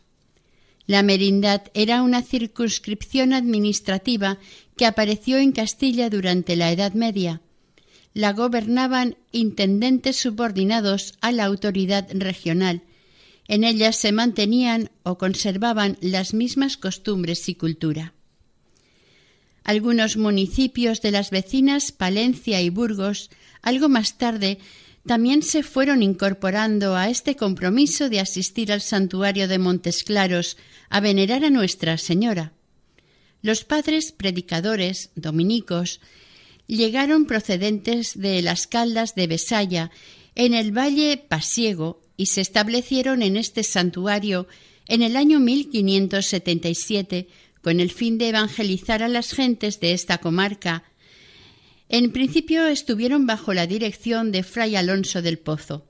La 0.87 1.01
merindad 1.01 1.63
era 1.73 2.03
una 2.03 2.21
circunscripción 2.21 3.33
administrativa 3.33 4.37
que 4.77 4.85
apareció 4.85 5.37
en 5.37 5.51
Castilla 5.51 6.09
durante 6.09 6.55
la 6.55 6.71
Edad 6.71 6.93
Media. 6.93 7.41
La 8.13 8.33
gobernaban 8.33 9.17
intendentes 9.31 10.17
subordinados 10.17 11.15
a 11.21 11.31
la 11.31 11.45
autoridad 11.45 12.07
regional. 12.13 12.83
En 13.47 13.63
ellas 13.63 13.95
se 13.95 14.11
mantenían 14.11 14.89
o 15.03 15.17
conservaban 15.17 15.97
las 16.01 16.33
mismas 16.33 16.77
costumbres 16.77 17.49
y 17.49 17.55
cultura. 17.55 18.13
Algunos 19.63 20.17
municipios 20.17 21.01
de 21.01 21.11
las 21.11 21.31
vecinas 21.31 21.91
Palencia 21.91 22.61
y 22.61 22.69
Burgos, 22.69 23.31
algo 23.63 23.89
más 23.89 24.17
tarde, 24.17 24.59
también 25.05 25.43
se 25.43 25.63
fueron 25.63 26.01
incorporando 26.01 26.95
a 26.95 27.09
este 27.09 27.35
compromiso 27.35 28.09
de 28.09 28.19
asistir 28.19 28.71
al 28.71 28.81
santuario 28.81 29.47
de 29.47 29.59
Montes 29.59 30.03
Claros 30.03 30.57
a 30.89 30.99
venerar 30.99 31.45
a 31.45 31.49
Nuestra 31.49 31.97
Señora. 31.97 32.53
Los 33.41 33.63
padres 33.63 34.11
predicadores 34.11 35.11
dominicos 35.15 35.99
llegaron 36.67 37.25
procedentes 37.25 38.19
de 38.19 38.41
las 38.41 38.65
caldas 38.65 39.13
de 39.13 39.27
Besaya, 39.27 39.91
en 40.33 40.55
el 40.55 40.75
valle 40.75 41.17
Pasiego, 41.17 42.01
y 42.17 42.27
se 42.27 42.41
establecieron 42.41 43.21
en 43.21 43.37
este 43.37 43.63
santuario 43.63 44.47
en 44.87 45.01
el 45.01 45.15
año 45.15 45.39
1577 45.39 47.27
con 47.61 47.79
el 47.79 47.91
fin 47.91 48.17
de 48.17 48.29
evangelizar 48.29 49.03
a 49.03 49.07
las 49.07 49.31
gentes 49.31 49.79
de 49.79 49.93
esta 49.93 50.17
comarca. 50.19 50.83
En 51.89 52.11
principio 52.11 52.65
estuvieron 52.67 53.25
bajo 53.27 53.53
la 53.53 53.67
dirección 53.67 54.31
de 54.31 54.43
Fray 54.43 54.75
Alonso 54.75 55.21
del 55.21 55.37
Pozo. 55.37 55.85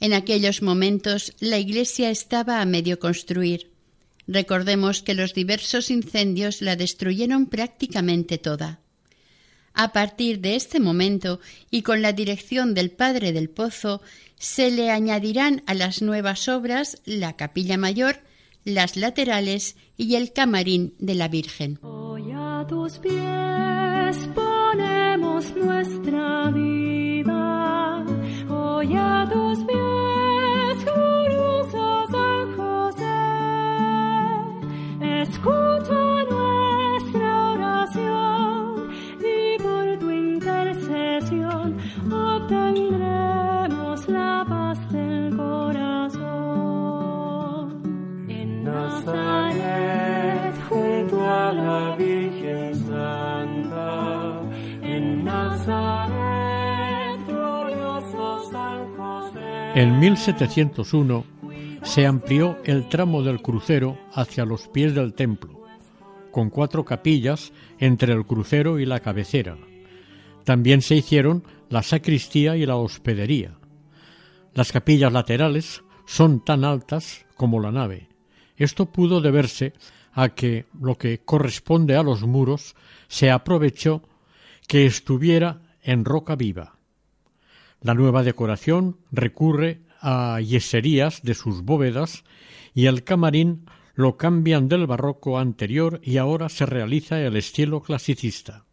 En 0.00 0.12
aquellos 0.14 0.62
momentos 0.62 1.32
la 1.40 1.58
iglesia 1.58 2.10
estaba 2.10 2.60
a 2.60 2.64
medio 2.64 2.98
construir. 2.98 3.70
Recordemos 4.26 5.02
que 5.02 5.14
los 5.14 5.34
diversos 5.34 5.90
incendios 5.90 6.62
la 6.62 6.76
destruyeron 6.76 7.46
prácticamente 7.46 8.38
toda. 8.38 8.80
A 9.74 9.92
partir 9.92 10.40
de 10.40 10.56
este 10.56 10.80
momento 10.80 11.40
y 11.70 11.82
con 11.82 12.02
la 12.02 12.12
dirección 12.12 12.74
del 12.74 12.90
padre 12.90 13.32
del 13.32 13.50
pozo, 13.50 14.02
se 14.38 14.70
le 14.70 14.90
añadirán 14.90 15.62
a 15.66 15.74
las 15.74 16.02
nuevas 16.02 16.48
obras 16.48 17.00
la 17.04 17.36
capilla 17.36 17.76
mayor, 17.76 18.20
las 18.64 18.96
laterales 18.96 19.76
y 19.96 20.16
el 20.16 20.32
camarín 20.32 20.94
de 20.98 21.14
la 21.14 21.28
Virgen. 21.28 21.78
Ponemos 24.70 25.56
nuestra 25.56 26.50
vida. 26.52 26.89
En 59.72 60.00
1701 60.00 61.24
se 61.84 62.04
amplió 62.04 62.58
el 62.64 62.88
tramo 62.88 63.22
del 63.22 63.40
crucero 63.40 63.96
hacia 64.12 64.44
los 64.44 64.66
pies 64.66 64.96
del 64.96 65.14
templo, 65.14 65.62
con 66.32 66.50
cuatro 66.50 66.84
capillas 66.84 67.52
entre 67.78 68.12
el 68.12 68.26
crucero 68.26 68.80
y 68.80 68.84
la 68.84 68.98
cabecera. 68.98 69.56
También 70.42 70.82
se 70.82 70.96
hicieron 70.96 71.44
la 71.68 71.84
sacristía 71.84 72.56
y 72.56 72.66
la 72.66 72.74
hospedería. 72.74 73.58
Las 74.54 74.72
capillas 74.72 75.12
laterales 75.12 75.84
son 76.04 76.44
tan 76.44 76.64
altas 76.64 77.24
como 77.36 77.60
la 77.60 77.70
nave. 77.70 78.08
Esto 78.56 78.86
pudo 78.86 79.20
deberse 79.20 79.72
a 80.12 80.30
que 80.30 80.66
lo 80.80 80.96
que 80.96 81.20
corresponde 81.20 81.94
a 81.94 82.02
los 82.02 82.22
muros 82.22 82.74
se 83.06 83.30
aprovechó 83.30 84.02
que 84.66 84.84
estuviera 84.84 85.62
en 85.80 86.04
roca 86.04 86.34
viva. 86.34 86.79
La 87.82 87.94
nueva 87.94 88.22
decoración 88.22 88.98
recurre 89.10 89.80
a 90.00 90.40
yeserías 90.40 91.22
de 91.22 91.34
sus 91.34 91.62
bóvedas 91.62 92.24
y 92.74 92.86
el 92.86 93.04
camarín 93.04 93.66
lo 93.94 94.16
cambian 94.16 94.68
del 94.68 94.86
barroco 94.86 95.38
anterior 95.38 96.00
y 96.02 96.18
ahora 96.18 96.48
se 96.48 96.66
realiza 96.66 97.20
el 97.20 97.36
estilo 97.36 97.82
clasicista. 97.82 98.64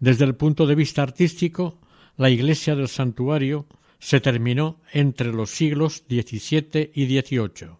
Desde 0.00 0.24
el 0.24 0.34
punto 0.34 0.66
de 0.66 0.74
vista 0.74 1.02
artístico, 1.02 1.78
la 2.16 2.30
iglesia 2.30 2.74
del 2.74 2.88
santuario 2.88 3.66
se 3.98 4.20
terminó 4.20 4.80
entre 4.92 5.32
los 5.32 5.50
siglos 5.50 6.04
XVII 6.08 6.90
y 6.94 7.20
XVIII. 7.20 7.70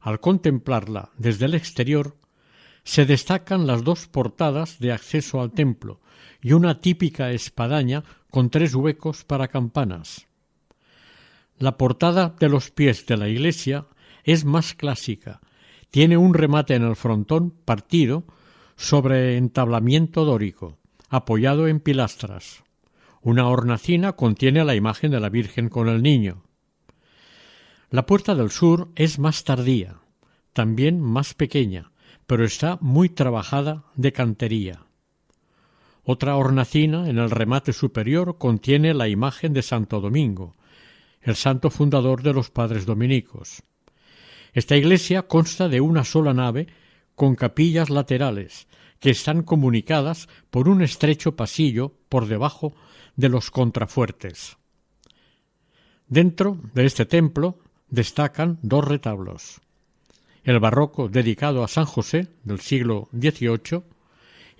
Al 0.00 0.18
contemplarla 0.18 1.10
desde 1.18 1.44
el 1.44 1.54
exterior, 1.54 2.16
se 2.84 3.04
destacan 3.04 3.66
las 3.66 3.84
dos 3.84 4.06
portadas 4.06 4.78
de 4.78 4.92
acceso 4.92 5.40
al 5.40 5.52
templo 5.52 6.00
y 6.42 6.52
una 6.52 6.80
típica 6.80 7.30
espadaña 7.32 8.02
con 8.30 8.50
tres 8.50 8.74
huecos 8.74 9.24
para 9.24 9.48
campanas. 9.48 10.26
La 11.58 11.76
portada 11.76 12.34
de 12.38 12.48
los 12.48 12.70
pies 12.70 13.06
de 13.06 13.16
la 13.16 13.28
iglesia 13.28 13.86
es 14.24 14.44
más 14.44 14.74
clásica. 14.74 15.40
Tiene 15.90 16.16
un 16.16 16.34
remate 16.34 16.74
en 16.74 16.84
el 16.84 16.96
frontón 16.96 17.50
partido 17.50 18.24
sobre 18.76 19.36
entablamiento 19.36 20.24
dórico, 20.24 20.78
apoyado 21.10 21.68
en 21.68 21.80
pilastras. 21.80 22.64
Una 23.20 23.48
hornacina 23.48 24.12
contiene 24.12 24.64
la 24.64 24.74
imagen 24.74 25.10
de 25.10 25.20
la 25.20 25.28
Virgen 25.28 25.68
con 25.68 25.88
el 25.88 26.02
niño. 26.02 26.44
La 27.90 28.06
puerta 28.06 28.34
del 28.34 28.50
sur 28.50 28.88
es 28.94 29.18
más 29.18 29.44
tardía, 29.44 29.96
también 30.54 31.00
más 31.00 31.34
pequeña, 31.34 31.92
pero 32.26 32.44
está 32.44 32.78
muy 32.80 33.08
trabajada 33.08 33.84
de 33.96 34.12
cantería. 34.12 34.86
Otra 36.12 36.34
hornacina 36.34 37.08
en 37.08 37.18
el 37.18 37.30
remate 37.30 37.72
superior 37.72 38.36
contiene 38.36 38.94
la 38.94 39.06
imagen 39.06 39.52
de 39.52 39.62
Santo 39.62 40.00
Domingo, 40.00 40.56
el 41.22 41.36
santo 41.36 41.70
fundador 41.70 42.24
de 42.24 42.32
los 42.32 42.50
padres 42.50 42.84
dominicos. 42.84 43.62
Esta 44.52 44.76
iglesia 44.76 45.28
consta 45.28 45.68
de 45.68 45.80
una 45.80 46.02
sola 46.02 46.34
nave 46.34 46.66
con 47.14 47.36
capillas 47.36 47.90
laterales 47.90 48.66
que 48.98 49.10
están 49.10 49.44
comunicadas 49.44 50.28
por 50.50 50.68
un 50.68 50.82
estrecho 50.82 51.36
pasillo 51.36 51.94
por 52.08 52.26
debajo 52.26 52.74
de 53.14 53.28
los 53.28 53.52
contrafuertes. 53.52 54.56
Dentro 56.08 56.58
de 56.74 56.86
este 56.86 57.06
templo 57.06 57.60
destacan 57.88 58.58
dos 58.62 58.84
retablos, 58.84 59.60
el 60.42 60.58
barroco 60.58 61.08
dedicado 61.08 61.62
a 61.62 61.68
San 61.68 61.84
José 61.84 62.26
del 62.42 62.58
siglo 62.58 63.08
XVIII 63.12 63.84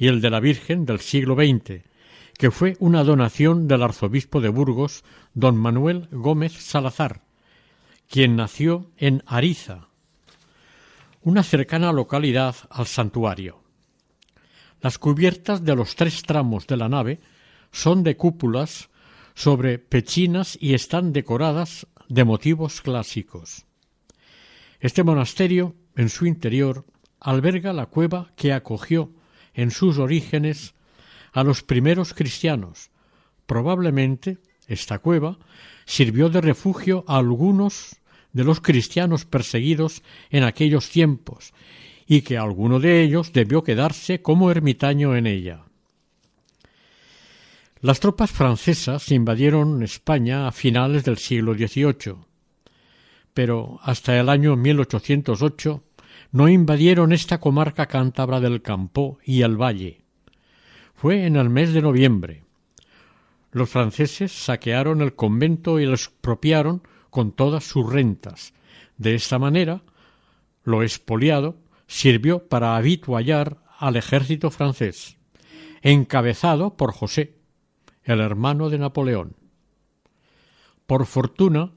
y 0.01 0.09
el 0.09 0.23
de 0.23 0.31
la 0.31 0.41
Virgen 0.41 0.87
del 0.87 0.99
siglo 1.01 1.35
XX, 1.35 1.83
que 2.39 2.51
fue 2.51 2.75
una 2.81 3.05
donación 3.05 3.69
del 3.69 3.83
arzobispo 3.83 4.41
de 4.41 4.49
Burgos, 4.49 5.05
don 5.35 5.59
Manuel 5.59 6.09
Gómez 6.11 6.55
Salazar, 6.55 7.21
quien 8.09 8.35
nació 8.35 8.91
en 8.97 9.23
Ariza, 9.27 9.89
una 11.21 11.43
cercana 11.43 11.93
localidad 11.93 12.57
al 12.71 12.87
santuario. 12.87 13.63
Las 14.81 14.97
cubiertas 14.97 15.67
de 15.67 15.77
los 15.77 15.95
tres 15.97 16.23
tramos 16.23 16.67
de 16.67 16.79
la 16.79 16.89
nave 16.89 17.21
son 17.71 18.03
de 18.03 18.17
cúpulas 18.17 18.89
sobre 19.35 19.79
pechinas 19.79 20.57
y 20.59 20.73
están 20.73 21.13
decoradas 21.13 21.87
de 22.09 22.25
motivos 22.25 22.81
clásicos. 22.81 23.67
Este 24.81 25.05
monasterio, 25.05 25.75
en 25.95 26.09
su 26.09 26.25
interior, 26.25 26.87
alberga 27.21 27.75
la 27.75 27.85
cueva 27.85 28.33
que 28.35 28.55
acogió 28.55 29.13
en 29.55 29.71
sus 29.71 29.99
orígenes 29.99 30.75
a 31.33 31.45
los 31.45 31.63
primeros 31.63 32.15
cristianos. 32.15 32.91
Probablemente 33.47 34.39
esta 34.67 34.99
cueva 34.99 35.39
sirvió 35.85 36.29
de 36.29 36.41
refugio 36.41 37.05
a 37.07 37.17
algunos 37.17 37.97
de 38.33 38.45
los 38.45 38.61
cristianos 38.61 39.25
perseguidos 39.25 40.03
en 40.31 40.45
aquellos 40.45 40.89
tiempos 40.91 41.53
y 42.07 42.23
que 42.23 42.39
alguno 42.39 42.81
de 42.81 43.03
ellos 43.03 43.33
debió 43.33 43.63
quedarse 43.63 44.23
como 44.23 44.51
ermitaño 44.51 45.17
en 45.17 45.27
ella. 45.27 45.65
Las 47.81 47.99
tropas 47.99 48.31
francesas 48.31 49.11
invadieron 49.11 49.83
España 49.83 50.47
a 50.47 50.53
finales 50.53 51.05
del 51.05 51.19
siglo 51.19 51.55
XVIII, 51.55 52.17
pero 53.33 53.81
hasta 53.83 54.19
el 54.21 54.29
año 54.29 54.55
1808 54.55 55.83
no 56.33 56.49
invadieron 56.49 57.13
esta 57.13 57.41
comarca 57.41 57.87
cántabra 57.87 58.41
del 58.41 58.63
Campo 58.63 59.19
y 59.25 59.43
el 59.43 59.61
Valle. 59.61 60.03
Fue 60.95 61.27
en 61.27 61.37
el 61.37 61.51
mes 61.51 61.73
de 61.73 61.83
noviembre. 61.83 62.45
Los 63.53 63.71
franceses 63.71 64.31
saquearon 64.33 65.01
el 65.01 65.15
convento 65.15 65.81
y 65.81 65.87
lo 65.87 65.95
expropiaron 65.95 66.83
con 67.11 67.33
todas 67.33 67.65
sus 67.65 67.91
rentas. 67.91 68.55
De 68.97 69.15
esta 69.15 69.39
manera, 69.39 69.83
lo 70.63 70.83
expoliado 70.83 71.57
sirvió 71.87 72.47
para 72.47 72.77
habituallar 72.77 73.59
al 73.79 73.97
ejército 73.97 74.51
francés, 74.51 75.17
encabezado 75.83 76.77
por 76.77 76.93
José, 76.93 77.35
el 78.05 78.21
hermano 78.21 78.71
de 78.71 78.79
Napoleón. 78.79 79.35
Por 80.87 81.07
fortuna, 81.07 81.73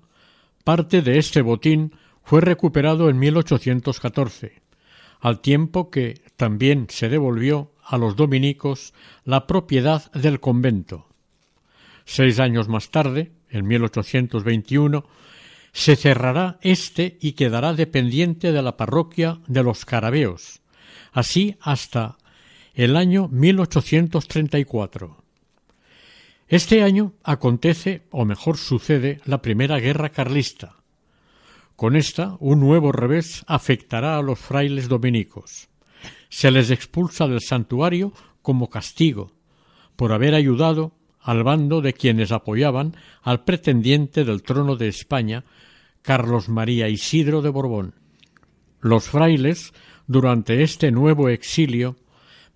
parte 0.63 1.01
de 1.01 1.17
este 1.17 1.41
botín 1.41 1.93
fue 2.24 2.41
recuperado 2.41 3.09
en 3.09 3.19
1814, 3.19 4.61
al 5.19 5.41
tiempo 5.41 5.89
que 5.89 6.21
también 6.36 6.88
se 6.89 7.09
devolvió 7.09 7.71
a 7.84 7.97
los 7.97 8.15
dominicos 8.15 8.93
la 9.24 9.47
propiedad 9.47 10.11
del 10.13 10.39
convento. 10.39 11.07
Seis 12.05 12.39
años 12.39 12.67
más 12.67 12.89
tarde, 12.89 13.32
en 13.49 13.67
1821, 13.67 15.05
se 15.71 15.95
cerrará 15.95 16.59
este 16.61 17.17
y 17.19 17.34
quedará 17.34 17.74
dependiente 17.74 18.51
de 18.51 18.61
la 18.61 18.78
parroquia 18.78 19.39
de 19.47 19.63
los 19.63 19.86
Carabeos, 19.86 20.61
así 21.11 21.57
hasta 21.61 22.17
el 22.74 22.95
año 22.95 23.28
1834. 23.30 25.24
Este 26.47 26.84
año 26.84 27.13
acontece, 27.24 28.03
o 28.11 28.26
mejor 28.26 28.57
sucede, 28.57 29.19
la 29.26 29.41
Primera 29.41 29.80
Guerra 29.80 30.09
Carlista. 30.09 30.82
Con 31.76 31.95
esta, 31.95 32.38
un 32.39 32.59
nuevo 32.59 32.91
revés 32.91 33.43
afectará 33.47 34.17
a 34.17 34.21
los 34.21 34.39
frailes 34.39 34.88
dominicos. 34.88 35.69
Se 36.30 36.51
les 36.51 36.69
expulsa 36.69 37.28
del 37.28 37.41
santuario 37.41 38.13
como 38.41 38.69
castigo 38.69 39.32
por 39.95 40.11
haber 40.11 40.36
ayudado 40.36 40.93
al 41.19 41.43
bando 41.43 41.82
de 41.82 41.93
quienes 41.93 42.32
apoyaban 42.32 42.95
al 43.21 43.43
pretendiente 43.43 44.26
del 44.26 44.43
trono 44.43 44.76
de 44.76 44.88
España, 44.88 45.45
Carlos 46.01 46.49
María 46.49 46.89
Isidro 46.89 47.41
de 47.41 47.49
Borbón. 47.49 47.95
Los 48.82 49.05
frailes, 49.05 49.74
durante 50.05 50.63
este 50.63 50.91
nuevo 50.91 51.30
exilio, 51.30 51.95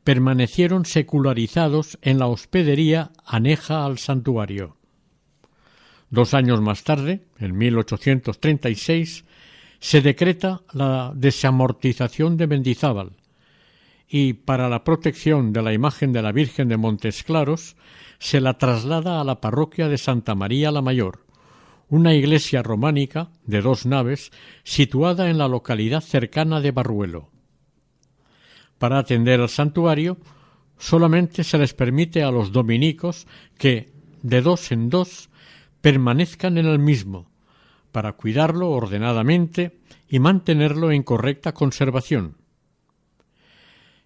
permanecieron 0.03 0.85
secularizados 0.85 1.97
en 2.01 2.19
la 2.19 2.27
hospedería 2.27 3.11
aneja 3.25 3.85
al 3.85 3.97
santuario. 3.97 4.76
Dos 6.09 6.33
años 6.33 6.61
más 6.61 6.83
tarde, 6.83 7.21
en 7.39 7.57
1836, 7.57 9.25
se 9.79 10.01
decreta 10.01 10.61
la 10.73 11.11
desamortización 11.15 12.37
de 12.37 12.47
Mendizábal 12.47 13.11
y, 14.07 14.33
para 14.33 14.69
la 14.69 14.83
protección 14.83 15.51
de 15.51 15.61
la 15.61 15.73
imagen 15.73 16.13
de 16.13 16.21
la 16.21 16.31
Virgen 16.31 16.69
de 16.69 16.77
Montes 16.77 17.23
Claros, 17.23 17.75
se 18.19 18.39
la 18.39 18.57
traslada 18.57 19.19
a 19.19 19.23
la 19.23 19.41
parroquia 19.41 19.89
de 19.89 19.97
Santa 19.97 20.33
María 20.33 20.71
la 20.71 20.81
Mayor, 20.81 21.25
una 21.89 22.13
iglesia 22.13 22.63
románica 22.63 23.29
de 23.45 23.61
dos 23.61 23.85
naves 23.85 24.31
situada 24.63 25.29
en 25.29 25.37
la 25.37 25.47
localidad 25.47 26.01
cercana 26.01 26.61
de 26.61 26.71
Barruelo. 26.71 27.29
Para 28.77 28.99
atender 28.99 29.41
al 29.41 29.49
santuario, 29.49 30.17
solamente 30.77 31.43
se 31.43 31.57
les 31.57 31.73
permite 31.73 32.23
a 32.23 32.31
los 32.31 32.51
dominicos 32.51 33.27
que, 33.57 33.91
de 34.21 34.41
dos 34.41 34.71
en 34.71 34.89
dos, 34.89 35.29
permanezcan 35.87 36.57
en 36.57 36.65
el 36.65 36.79
mismo, 36.79 37.31
para 37.93 38.11
cuidarlo 38.11 38.71
ordenadamente 38.71 39.79
y 40.09 40.19
mantenerlo 40.19 40.91
en 40.91 41.01
correcta 41.01 41.53
conservación. 41.53 42.35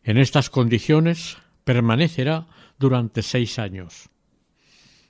En 0.03 0.19
estas 0.19 0.51
condiciones 0.51 1.39
permanecerá 1.63 2.45
durante 2.77 3.23
seis 3.23 3.57
años. 3.57 4.11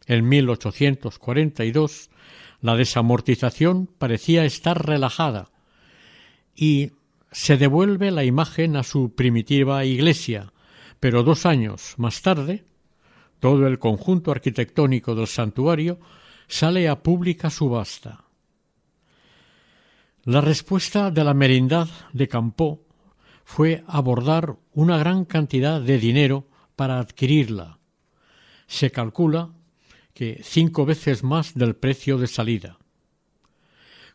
En 0.05 0.29
1842 0.29 2.09
la 2.61 2.77
desamortización 2.77 3.87
parecía 3.87 4.45
estar 4.45 4.85
relajada 4.85 5.49
y 6.55 6.91
se 7.33 7.57
devuelve 7.57 8.11
la 8.11 8.23
imagen 8.23 8.77
a 8.77 8.83
su 8.83 9.13
primitiva 9.13 9.83
iglesia, 9.83 10.53
pero 11.01 11.23
dos 11.23 11.45
años 11.45 11.95
más 11.97 12.21
tarde 12.21 12.63
todo 13.41 13.67
el 13.67 13.77
conjunto 13.77 14.31
arquitectónico 14.31 15.15
del 15.15 15.27
santuario 15.27 15.99
sale 16.51 16.89
a 16.89 17.01
pública 17.01 17.49
subasta. 17.49 18.25
La 20.25 20.41
respuesta 20.41 21.09
de 21.09 21.23
la 21.23 21.33
merindad 21.33 21.87
de 22.11 22.27
Campó 22.27 22.85
fue 23.45 23.85
abordar 23.87 24.57
una 24.73 24.97
gran 24.97 25.23
cantidad 25.23 25.79
de 25.79 25.97
dinero 25.97 26.49
para 26.75 26.99
adquirirla. 26.99 27.79
Se 28.67 28.91
calcula 28.91 29.53
que 30.13 30.41
cinco 30.43 30.85
veces 30.85 31.23
más 31.23 31.53
del 31.53 31.77
precio 31.77 32.17
de 32.17 32.27
salida. 32.27 32.77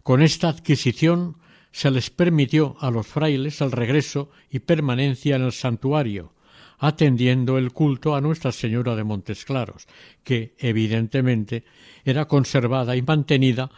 Con 0.02 0.22
esta 0.22 0.50
adquisición 0.50 1.38
se 1.72 1.90
les 1.90 2.10
permitió 2.10 2.76
a 2.80 2.90
los 2.90 3.06
frailes 3.06 3.62
el 3.62 3.72
regreso 3.72 4.30
y 4.50 4.58
permanencia 4.58 5.36
en 5.36 5.42
el 5.42 5.52
santuario, 5.52 6.34
atendiendo 6.78 7.58
el 7.58 7.72
culto 7.72 8.14
a 8.14 8.20
Nuestra 8.20 8.52
Señora 8.52 8.96
de 8.96 9.04
Montes 9.04 9.44
Claros, 9.44 9.86
que 10.22 10.54
evidentemente 10.58 11.64
era 12.04 12.26
conservada 12.26 12.96
y 12.96 13.02
mantenida 13.02 13.70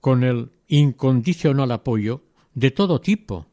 con 0.00 0.24
el 0.24 0.50
incondicional 0.68 1.72
apoyo 1.72 2.22
de 2.54 2.70
todo 2.70 3.00
tipo 3.00 3.46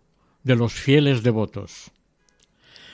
de 0.44 0.56
los 0.56 0.74
fieles 0.74 1.24
devotos. 1.24 1.92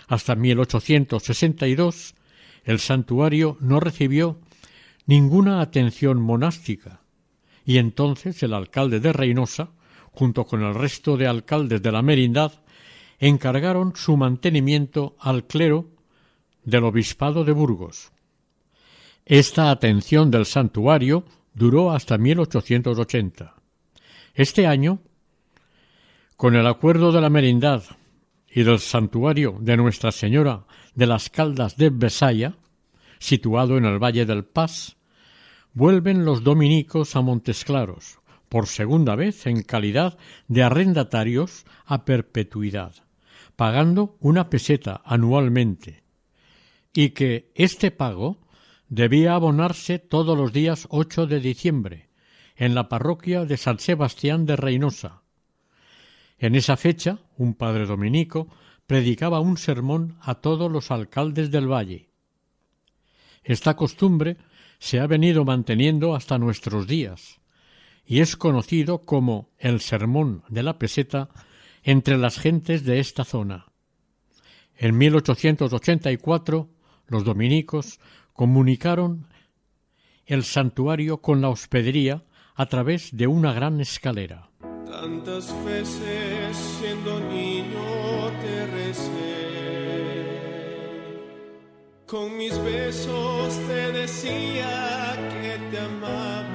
Hasta 0.08 0.36
1862 0.36 2.16
el 2.64 2.80
santuario 2.80 3.58
no 3.60 3.80
recibió 3.80 4.40
ninguna 5.06 5.62
atención 5.62 6.22
monástica, 6.22 7.02
y 7.66 7.78
entonces 7.78 8.42
el 8.44 8.54
alcalde 8.54 9.00
de 9.00 9.14
Reynosa, 9.14 9.72
junto 10.12 10.46
con 10.46 10.62
el 10.64 10.76
resto 10.76 11.18
de 11.18 11.28
alcaldes 11.28 11.82
de 11.82 11.92
la 11.92 12.02
merindad, 12.02 12.61
encargaron 13.22 13.94
su 13.96 14.18
mantenimiento 14.18 15.16
al 15.20 15.46
clero 15.46 15.86
del 16.66 16.84
obispado 16.84 17.46
de 17.46 17.54
Burgos. 17.54 18.12
Esta 19.26 19.70
atención 19.70 20.32
del 20.32 20.48
santuario 20.48 21.24
duró 21.54 21.92
hasta 21.92 22.18
1880. 22.18 23.56
Este 24.34 24.66
año, 24.66 25.02
con 26.36 26.56
el 26.56 26.66
acuerdo 26.66 27.12
de 27.12 27.22
la 27.22 27.30
merindad 27.30 27.84
y 28.50 28.64
del 28.64 28.80
santuario 28.80 29.56
de 29.60 29.78
Nuestra 29.78 30.12
Señora 30.12 30.66
de 30.96 31.06
las 31.06 31.30
Caldas 31.30 31.78
de 31.78 31.92
Besaya, 31.92 32.56
situado 33.20 33.78
en 33.78 33.86
el 33.86 34.00
Valle 34.00 34.26
del 34.26 34.46
Paz, 34.46 34.98
vuelven 35.74 36.26
los 36.26 36.44
dominicos 36.44 37.16
a 37.16 37.22
Montesclaros, 37.22 38.20
por 38.50 38.66
segunda 38.66 39.16
vez 39.16 39.46
en 39.46 39.62
calidad 39.62 40.18
de 40.48 40.64
arrendatarios 40.64 41.66
a 41.86 42.04
perpetuidad, 42.04 42.96
pagando 43.62 44.18
una 44.22 44.50
peseta 44.50 45.04
anualmente, 45.06 46.02
y 46.96 47.12
que 47.12 47.52
este 47.54 47.92
pago 47.92 48.40
debía 48.90 49.36
abonarse 49.36 50.00
todos 50.00 50.36
los 50.36 50.52
días 50.52 50.88
8 50.90 51.28
de 51.28 51.40
diciembre, 51.40 52.10
en 52.56 52.74
la 52.74 52.90
parroquia 52.90 53.46
de 53.46 53.58
San 53.58 53.78
Sebastián 53.78 54.48
de 54.48 54.56
Reynosa. 54.56 55.22
En 56.40 56.56
esa 56.56 56.76
fecha, 56.76 57.20
un 57.38 57.54
padre 57.54 57.86
dominico 57.86 58.48
predicaba 58.88 59.40
un 59.42 59.58
sermón 59.58 60.18
a 60.22 60.42
todos 60.42 60.72
los 60.72 60.90
alcaldes 60.90 61.52
del 61.52 61.72
valle. 61.72 62.10
Esta 63.44 63.76
costumbre 63.76 64.38
se 64.80 65.00
ha 65.00 65.06
venido 65.06 65.46
manteniendo 65.46 66.16
hasta 66.16 66.40
nuestros 66.40 66.88
días 66.88 67.40
y 68.08 68.22
es 68.22 68.36
conocido 68.38 69.04
como 69.04 69.52
el 69.60 69.82
sermón 69.82 70.42
de 70.50 70.64
la 70.64 70.80
peseta 70.80 71.30
entre 71.84 72.18
las 72.18 72.38
gentes 72.38 72.84
de 72.86 73.00
esta 73.00 73.24
zona. 73.24 73.68
En 74.76 74.98
1884 74.98 76.70
los 77.08 77.24
dominicos 77.24 78.00
comunicaron 78.34 79.28
el 80.26 80.44
santuario 80.44 81.22
con 81.22 81.42
la 81.42 81.50
hospedería 81.50 82.24
a 82.56 82.66
través 82.68 83.16
de 83.16 83.28
una 83.28 83.54
gran 83.54 83.82
escalera. 83.82 84.50
Tantas 84.86 85.54
veces 85.66 86.58
siendo 86.80 87.20
niño 87.20 88.32
te 88.42 88.68
recé, 88.68 89.12
con 92.06 92.38
mis 92.38 92.58
besos 92.64 93.56
te 93.68 93.92
decía 93.92 95.16
que 95.42 95.60
te 95.70 95.80
amaba. 95.80 96.51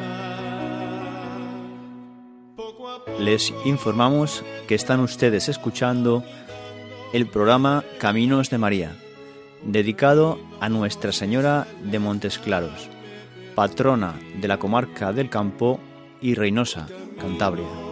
Les 3.19 3.55
informamos 3.65 4.45
que 4.69 4.75
están 4.75 5.01
ustedes 5.01 5.49
escuchando 5.49 6.23
el 7.13 7.27
programa 7.27 7.83
Caminos 7.99 8.51
de 8.51 8.59
María, 8.59 8.97
dedicado 9.63 10.39
a 10.61 10.69
Nuestra 10.69 11.13
Señora 11.13 11.67
de 11.83 11.99
Montes 11.99 12.39
Claros, 12.39 12.91
patrona 13.55 14.15
de 14.41 14.49
la 14.49 14.59
comarca 14.59 15.13
del 15.13 15.31
Campo 15.31 15.81
y 16.21 16.35
Reynosa, 16.35 16.89
Cantabria. 17.19 17.86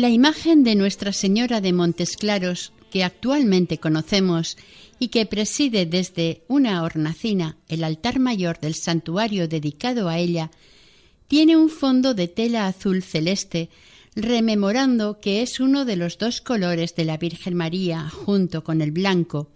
La 0.00 0.08
imagen 0.08 0.64
de 0.64 0.76
Nuestra 0.76 1.12
Señora 1.12 1.60
de 1.60 1.74
Montes 1.74 2.16
Claros, 2.16 2.72
que 2.90 3.04
actualmente 3.04 3.76
conocemos 3.76 4.56
y 4.98 5.08
que 5.08 5.26
preside 5.26 5.84
desde 5.84 6.40
una 6.48 6.82
hornacina 6.84 7.58
el 7.68 7.84
altar 7.84 8.18
mayor 8.18 8.58
del 8.60 8.74
santuario 8.74 9.46
dedicado 9.46 10.08
a 10.08 10.16
ella, 10.16 10.50
tiene 11.28 11.54
un 11.54 11.68
fondo 11.68 12.14
de 12.14 12.28
tela 12.28 12.66
azul 12.66 13.02
celeste, 13.02 13.68
rememorando 14.16 15.20
que 15.20 15.42
es 15.42 15.60
uno 15.60 15.84
de 15.84 15.96
los 15.96 16.16
dos 16.16 16.40
colores 16.40 16.94
de 16.94 17.04
la 17.04 17.18
Virgen 17.18 17.54
María 17.54 18.08
junto 18.08 18.64
con 18.64 18.80
el 18.80 18.92
blanco. 18.92 19.50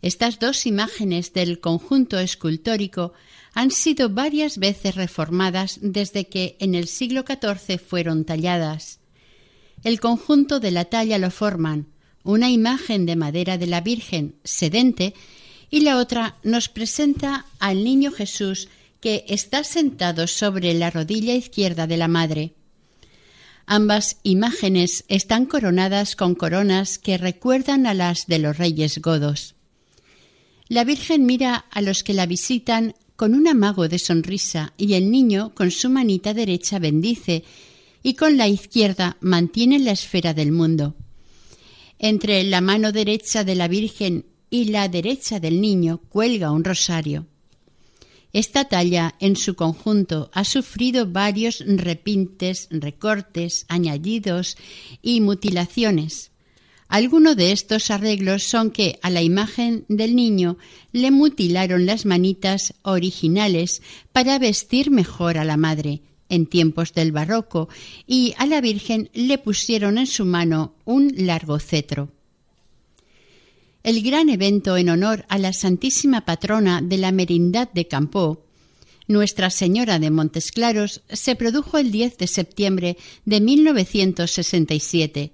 Estas 0.00 0.38
dos 0.38 0.64
imágenes 0.64 1.34
del 1.34 1.60
conjunto 1.60 2.18
escultórico 2.18 3.12
han 3.52 3.70
sido 3.70 4.08
varias 4.08 4.56
veces 4.56 4.94
reformadas 4.94 5.78
desde 5.82 6.26
que 6.26 6.56
en 6.58 6.74
el 6.74 6.88
siglo 6.88 7.26
XIV 7.28 7.78
fueron 7.78 8.24
talladas. 8.24 9.01
El 9.84 10.00
conjunto 10.00 10.60
de 10.60 10.70
la 10.70 10.84
talla 10.84 11.18
lo 11.18 11.30
forman 11.30 11.86
una 12.24 12.50
imagen 12.50 13.04
de 13.06 13.16
madera 13.16 13.58
de 13.58 13.66
la 13.66 13.80
Virgen 13.80 14.36
sedente 14.44 15.14
y 15.70 15.80
la 15.80 15.98
otra 15.98 16.36
nos 16.44 16.68
presenta 16.68 17.46
al 17.58 17.82
niño 17.82 18.12
Jesús 18.12 18.68
que 19.00 19.24
está 19.26 19.64
sentado 19.64 20.28
sobre 20.28 20.74
la 20.74 20.90
rodilla 20.90 21.34
izquierda 21.34 21.86
de 21.86 21.96
la 21.96 22.06
Madre. 22.06 22.54
Ambas 23.66 24.18
imágenes 24.22 25.04
están 25.08 25.46
coronadas 25.46 26.14
con 26.14 26.34
coronas 26.34 26.98
que 26.98 27.18
recuerdan 27.18 27.86
a 27.86 27.94
las 27.94 28.26
de 28.26 28.38
los 28.38 28.58
reyes 28.58 29.00
godos. 29.00 29.54
La 30.68 30.84
Virgen 30.84 31.26
mira 31.26 31.64
a 31.70 31.80
los 31.80 32.04
que 32.04 32.14
la 32.14 32.26
visitan 32.26 32.94
con 33.16 33.34
un 33.34 33.48
amago 33.48 33.88
de 33.88 33.98
sonrisa 33.98 34.72
y 34.76 34.94
el 34.94 35.10
niño 35.10 35.52
con 35.54 35.70
su 35.70 35.90
manita 35.90 36.34
derecha 36.34 36.78
bendice 36.78 37.44
y 38.02 38.14
con 38.14 38.36
la 38.36 38.48
izquierda 38.48 39.16
mantiene 39.20 39.78
la 39.78 39.92
esfera 39.92 40.34
del 40.34 40.52
mundo. 40.52 40.94
Entre 41.98 42.42
la 42.44 42.60
mano 42.60 42.92
derecha 42.92 43.44
de 43.44 43.54
la 43.54 43.68
Virgen 43.68 44.26
y 44.50 44.66
la 44.66 44.88
derecha 44.88 45.40
del 45.40 45.60
niño 45.60 46.00
cuelga 46.08 46.50
un 46.50 46.64
rosario. 46.64 47.26
Esta 48.32 48.64
talla 48.64 49.14
en 49.20 49.36
su 49.36 49.54
conjunto 49.54 50.30
ha 50.32 50.44
sufrido 50.44 51.06
varios 51.06 51.62
repintes, 51.66 52.68
recortes, 52.70 53.66
añadidos 53.68 54.56
y 55.02 55.20
mutilaciones. 55.20 56.30
Algunos 56.88 57.36
de 57.36 57.52
estos 57.52 57.90
arreglos 57.90 58.42
son 58.42 58.70
que 58.70 58.98
a 59.02 59.10
la 59.10 59.22
imagen 59.22 59.84
del 59.88 60.14
niño 60.14 60.58
le 60.92 61.10
mutilaron 61.10 61.86
las 61.86 62.04
manitas 62.04 62.74
originales 62.82 63.80
para 64.12 64.38
vestir 64.38 64.90
mejor 64.90 65.38
a 65.38 65.44
la 65.44 65.56
madre, 65.56 66.02
en 66.32 66.46
tiempos 66.46 66.94
del 66.94 67.12
barroco 67.12 67.68
y 68.06 68.34
a 68.38 68.46
la 68.46 68.62
Virgen 68.62 69.10
le 69.12 69.36
pusieron 69.36 69.98
en 69.98 70.06
su 70.06 70.24
mano 70.24 70.74
un 70.86 71.12
largo 71.14 71.58
cetro. 71.58 72.08
El 73.82 74.02
gran 74.02 74.30
evento 74.30 74.78
en 74.78 74.88
honor 74.88 75.26
a 75.28 75.38
la 75.38 75.52
Santísima 75.52 76.24
Patrona 76.24 76.80
de 76.80 76.96
la 76.96 77.12
Merindad 77.12 77.68
de 77.72 77.86
Campó, 77.86 78.46
Nuestra 79.08 79.50
Señora 79.50 79.98
de 79.98 80.10
Montesclaros, 80.10 81.02
se 81.10 81.36
produjo 81.36 81.76
el 81.76 81.92
10 81.92 82.16
de 82.16 82.26
septiembre 82.26 82.96
de 83.26 83.40
1967. 83.40 85.32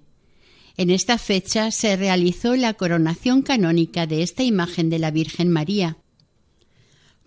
En 0.76 0.90
esta 0.90 1.16
fecha 1.18 1.70
se 1.70 1.96
realizó 1.96 2.56
la 2.56 2.74
coronación 2.74 3.42
canónica 3.42 4.06
de 4.08 4.22
esta 4.22 4.42
imagen 4.42 4.90
de 4.90 4.98
la 4.98 5.12
Virgen 5.12 5.48
María. 5.50 5.98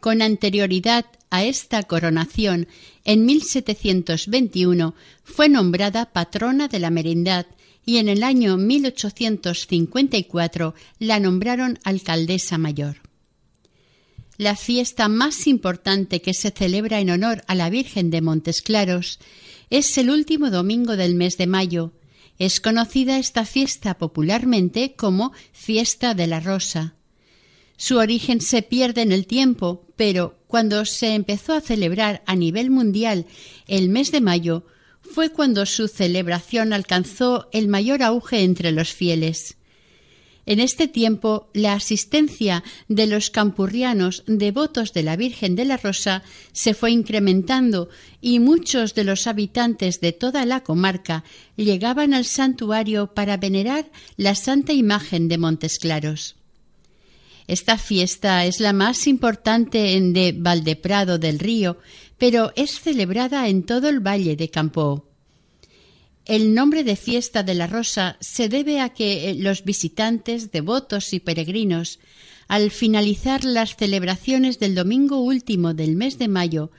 Con 0.01 0.21
anterioridad 0.23 1.05
a 1.29 1.45
esta 1.45 1.83
coronación, 1.83 2.67
en 3.05 3.25
1721 3.25 4.95
fue 5.23 5.47
nombrada 5.47 6.11
patrona 6.11 6.67
de 6.67 6.79
la 6.79 6.89
merindad 6.89 7.45
y 7.85 7.97
en 7.97 8.09
el 8.09 8.23
año 8.23 8.57
1854 8.57 10.73
la 10.97 11.19
nombraron 11.19 11.77
alcaldesa 11.83 12.57
mayor. 12.57 12.97
La 14.37 14.55
fiesta 14.55 15.07
más 15.07 15.45
importante 15.45 16.23
que 16.23 16.33
se 16.33 16.49
celebra 16.49 16.99
en 16.99 17.11
honor 17.11 17.43
a 17.45 17.53
la 17.53 17.69
Virgen 17.69 18.09
de 18.09 18.21
Montes 18.21 18.63
Claros 18.63 19.19
es 19.69 19.95
el 19.99 20.09
último 20.09 20.49
domingo 20.49 20.97
del 20.97 21.13
mes 21.13 21.37
de 21.37 21.45
mayo. 21.45 21.93
Es 22.39 22.59
conocida 22.59 23.19
esta 23.19 23.45
fiesta 23.45 23.99
popularmente 23.99 24.95
como 24.95 25.31
Fiesta 25.51 26.15
de 26.15 26.25
la 26.25 26.39
Rosa. 26.39 26.95
Su 27.81 27.97
origen 27.97 28.41
se 28.41 28.61
pierde 28.61 29.01
en 29.01 29.11
el 29.11 29.25
tiempo, 29.25 29.87
pero 29.95 30.37
cuando 30.45 30.85
se 30.85 31.15
empezó 31.15 31.53
a 31.53 31.61
celebrar 31.61 32.21
a 32.27 32.35
nivel 32.35 32.69
mundial 32.69 33.25
el 33.67 33.89
mes 33.89 34.11
de 34.11 34.21
mayo, 34.21 34.67
fue 35.01 35.31
cuando 35.31 35.65
su 35.65 35.87
celebración 35.87 36.73
alcanzó 36.73 37.49
el 37.51 37.67
mayor 37.67 38.03
auge 38.03 38.43
entre 38.43 38.71
los 38.71 38.93
fieles. 38.93 39.57
En 40.45 40.59
este 40.59 40.87
tiempo, 40.87 41.49
la 41.55 41.73
asistencia 41.73 42.63
de 42.87 43.07
los 43.07 43.31
campurrianos 43.31 44.25
devotos 44.27 44.93
de 44.93 45.01
la 45.01 45.15
Virgen 45.15 45.55
de 45.55 45.65
la 45.65 45.77
Rosa 45.77 46.21
se 46.51 46.75
fue 46.75 46.91
incrementando 46.91 47.89
y 48.21 48.37
muchos 48.37 48.93
de 48.93 49.05
los 49.05 49.25
habitantes 49.25 50.01
de 50.01 50.11
toda 50.11 50.45
la 50.45 50.59
comarca 50.59 51.23
llegaban 51.55 52.13
al 52.13 52.25
santuario 52.25 53.15
para 53.15 53.37
venerar 53.37 53.89
la 54.17 54.35
santa 54.35 54.71
imagen 54.71 55.27
de 55.29 55.39
Montes 55.39 55.79
Claros. 55.79 56.35
Esta 57.51 57.77
fiesta 57.77 58.45
es 58.45 58.61
la 58.61 58.71
más 58.71 59.07
importante 59.07 59.97
en 59.97 60.13
de 60.13 60.31
Valdeprado 60.31 61.17
del 61.17 61.37
Río, 61.37 61.79
pero 62.17 62.53
es 62.55 62.79
celebrada 62.79 63.49
en 63.49 63.63
todo 63.63 63.89
el 63.89 63.99
valle 63.99 64.37
de 64.37 64.49
Campó. 64.49 65.09
El 66.23 66.53
nombre 66.53 66.85
de 66.85 66.95
fiesta 66.95 67.43
de 67.43 67.53
la 67.53 67.67
rosa 67.67 68.15
se 68.21 68.47
debe 68.47 68.79
a 68.79 68.87
que 68.87 69.29
eh, 69.29 69.35
los 69.35 69.65
visitantes, 69.65 70.53
devotos 70.53 71.11
y 71.11 71.19
peregrinos, 71.19 71.99
al 72.47 72.71
finalizar 72.71 73.43
las 73.43 73.75
celebraciones 73.75 74.57
del 74.57 74.73
domingo 74.73 75.19
último 75.19 75.73
del 75.73 75.97
mes 75.97 76.17
de 76.19 76.29
mayo, 76.29 76.71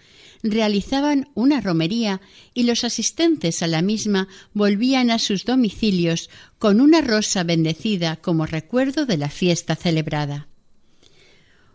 realizaban 0.43 1.29
una 1.35 1.61
romería 1.61 2.23
y 2.55 2.62
los 2.62 2.83
asistentes 2.83 3.62
a 3.62 3.66
la 3.66 3.83
misma 3.83 4.27
volvían 4.55 5.11
a 5.11 5.18
sus 5.18 5.45
domicilios 5.45 6.31
con 6.59 6.81
una 6.81 7.03
rosa 7.03 7.45
bendecida 7.45 8.16
como 8.16 8.47
recuerdo 8.47 9.05
de 9.05 9.18
la 9.18 9.29
fiesta 9.29 9.77
celebrada. 9.77 10.49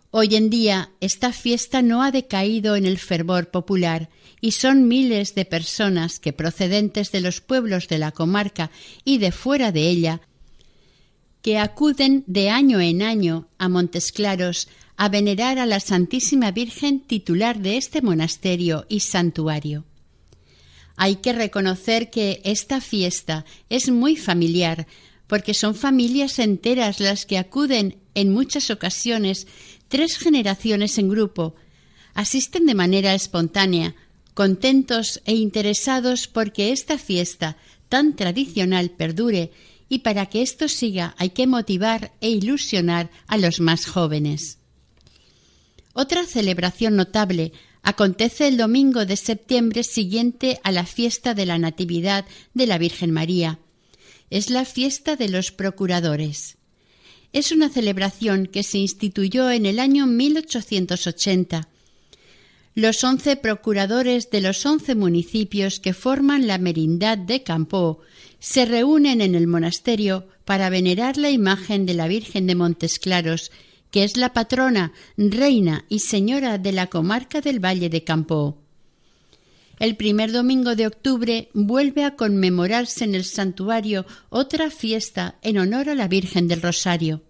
Hoy 0.10 0.36
en 0.36 0.50
día 0.50 0.92
esta 1.02 1.34
fiesta 1.34 1.82
no 1.82 2.02
ha 2.02 2.12
decaído 2.12 2.76
en 2.76 2.86
el 2.86 2.98
fervor 2.98 3.52
popular 3.52 4.10
y 4.40 4.52
son 4.52 4.88
miles 4.88 5.36
de 5.36 5.44
personas 5.44 6.20
que 6.20 6.32
procedentes 6.32 7.12
de 7.12 7.22
los 7.22 7.42
pueblos 7.42 7.88
de 7.90 7.98
la 7.98 8.12
comarca 8.12 8.72
y 9.04 9.18
de 9.18 9.32
fuera 9.32 9.72
de 9.72 9.90
ella 9.90 10.22
que 11.42 11.58
acuden 11.58 12.24
de 12.28 12.50
año 12.50 12.80
en 12.80 13.02
año 13.02 13.48
a 13.58 13.70
Montes 13.70 14.12
Claros 14.12 14.68
a 14.96 15.10
venerar 15.10 15.60
a 15.60 15.66
la 15.66 15.80
Santísima 15.80 16.52
Virgen 16.52 17.00
titular 17.02 17.60
de 17.60 17.78
este 17.78 18.02
monasterio 18.02 18.86
y 18.90 19.02
santuario. 19.02 19.86
Hay 20.96 21.18
que 21.18 21.34
reconocer 21.34 22.10
que 22.10 22.42
esta 22.44 22.82
fiesta 22.82 23.46
es 23.70 23.90
muy 23.90 24.18
familiar, 24.18 24.88
porque 25.28 25.54
son 25.54 25.76
familias 25.76 26.40
enteras 26.40 27.00
las 27.00 27.26
que 27.26 27.38
acuden 27.38 27.98
en 28.16 28.34
muchas 28.34 28.72
ocasiones 28.72 29.48
tres 29.88 30.18
generaciones 30.18 30.98
en 30.98 31.10
grupo, 31.10 31.56
asisten 32.14 32.66
de 32.66 32.76
manera 32.76 33.14
espontánea, 33.14 33.96
contentos 34.34 35.22
e 35.26 35.34
interesados 35.34 36.28
porque 36.28 36.72
esta 36.72 36.98
fiesta 36.98 37.58
tan 37.90 38.16
tradicional 38.16 38.92
perdure 38.92 39.52
y 39.90 40.00
para 40.00 40.26
que 40.26 40.42
esto 40.42 40.68
siga 40.68 41.16
hay 41.18 41.30
que 41.30 41.48
motivar 41.48 42.12
e 42.22 42.30
ilusionar 42.30 43.10
a 43.28 43.38
los 43.38 43.60
más 43.60 43.86
jóvenes. 43.86 44.60
Otra 45.94 46.26
celebración 46.26 46.96
notable 46.96 47.54
acontece 47.82 48.48
el 48.48 48.58
domingo 48.58 49.06
de 49.06 49.16
septiembre 49.16 49.84
siguiente 49.84 50.60
a 50.64 50.72
la 50.72 50.86
fiesta 50.86 51.34
de 51.34 51.46
la 51.46 51.58
Natividad 51.58 52.26
de 52.54 52.68
la 52.68 52.78
Virgen 52.78 53.12
María. 53.12 53.60
Es 54.30 54.50
la 54.50 54.66
fiesta 54.66 55.16
de 55.16 55.30
los 55.30 55.52
procuradores 55.52 56.57
es 57.38 57.52
una 57.52 57.70
celebración 57.70 58.48
que 58.48 58.64
se 58.64 58.80
instituyó 58.80 59.52
en 59.52 59.68
el 59.68 59.80
año 59.80 60.08
1880. 60.08 61.70
Los 62.74 63.04
once 63.04 63.36
procuradores 63.36 64.32
de 64.32 64.42
los 64.42 64.66
once 64.66 64.96
municipios 64.96 65.80
que 65.80 65.94
forman 65.94 66.48
la 66.48 66.58
merindad 66.58 67.16
de 67.16 67.44
Campó 67.44 68.00
se 68.40 68.66
reúnen 68.66 69.22
en 69.22 69.36
el 69.36 69.46
monasterio 69.46 70.28
para 70.46 70.72
venerar 70.72 71.18
la 71.18 71.30
imagen 71.30 71.86
de 71.86 71.94
la 71.94 72.08
Virgen 72.08 72.48
de 72.48 72.56
Montes 72.56 72.98
Claros, 72.98 73.52
que 73.92 74.04
es 74.04 74.18
la 74.18 74.34
patrona, 74.34 74.94
reina 75.16 75.86
y 75.90 76.00
señora 76.00 76.58
de 76.58 76.72
la 76.72 76.88
comarca 76.88 77.40
del 77.42 77.64
Valle 77.64 77.90
de 77.90 78.04
Campó. 78.04 78.58
El 79.78 79.96
primer 79.96 80.32
domingo 80.32 80.76
de 80.76 80.88
octubre 80.88 81.50
vuelve 81.54 82.04
a 82.04 82.16
conmemorarse 82.16 83.04
en 83.04 83.14
el 83.14 83.26
santuario 83.26 84.08
otra 84.30 84.72
fiesta 84.72 85.36
en 85.44 85.60
honor 85.60 85.90
a 85.90 85.94
la 85.94 86.08
Virgen 86.08 86.48
del 86.48 86.64
Rosario. 86.64 87.22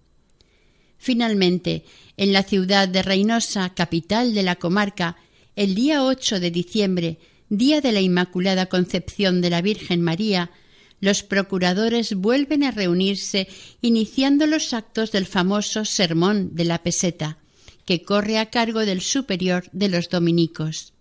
Finalmente, 0.97 1.85
en 2.17 2.33
la 2.33 2.43
ciudad 2.43 2.87
de 2.87 3.03
Reynosa, 3.03 3.73
capital 3.73 4.33
de 4.33 4.43
la 4.43 4.55
comarca, 4.55 5.17
el 5.55 5.75
día 5.75 6.03
8 6.03 6.39
de 6.39 6.51
diciembre, 6.51 7.17
día 7.49 7.81
de 7.81 7.91
la 7.91 8.01
Inmaculada 8.01 8.67
Concepción 8.67 9.41
de 9.41 9.49
la 9.49 9.61
Virgen 9.61 10.01
María, 10.01 10.51
los 10.99 11.23
procuradores 11.23 12.15
vuelven 12.15 12.63
a 12.63 12.71
reunirse 12.71 13.47
iniciando 13.81 14.47
los 14.47 14.73
actos 14.73 15.11
del 15.11 15.25
famoso 15.25 15.85
Sermón 15.85 16.55
de 16.55 16.65
la 16.65 16.81
Peseta, 16.81 17.37
que 17.85 18.01
corre 18.01 18.39
a 18.39 18.49
cargo 18.49 18.85
del 18.85 19.01
superior 19.01 19.69
de 19.71 19.89
los 19.89 20.09
dominicos. 20.09 20.93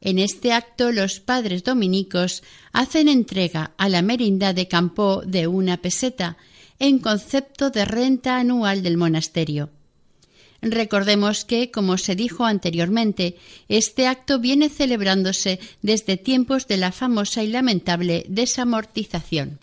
En 0.00 0.18
este 0.18 0.52
acto 0.52 0.92
los 0.92 1.20
padres 1.20 1.64
dominicos 1.64 2.42
hacen 2.72 3.08
entrega 3.08 3.72
a 3.76 3.88
la 3.88 4.02
merindad 4.02 4.54
de 4.54 4.68
campo 4.68 5.22
de 5.26 5.46
una 5.46 5.78
peseta 5.78 6.36
en 6.78 6.98
concepto 6.98 7.70
de 7.70 7.84
renta 7.84 8.38
anual 8.38 8.82
del 8.82 8.96
monasterio. 8.96 9.70
Recordemos 10.62 11.44
que, 11.44 11.70
como 11.70 11.98
se 11.98 12.16
dijo 12.16 12.44
anteriormente, 12.44 13.36
este 13.68 14.06
acto 14.06 14.40
viene 14.40 14.68
celebrándose 14.68 15.60
desde 15.82 16.16
tiempos 16.16 16.66
de 16.66 16.78
la 16.78 16.92
famosa 16.92 17.42
y 17.42 17.48
lamentable 17.48 18.24
desamortización. 18.28 19.58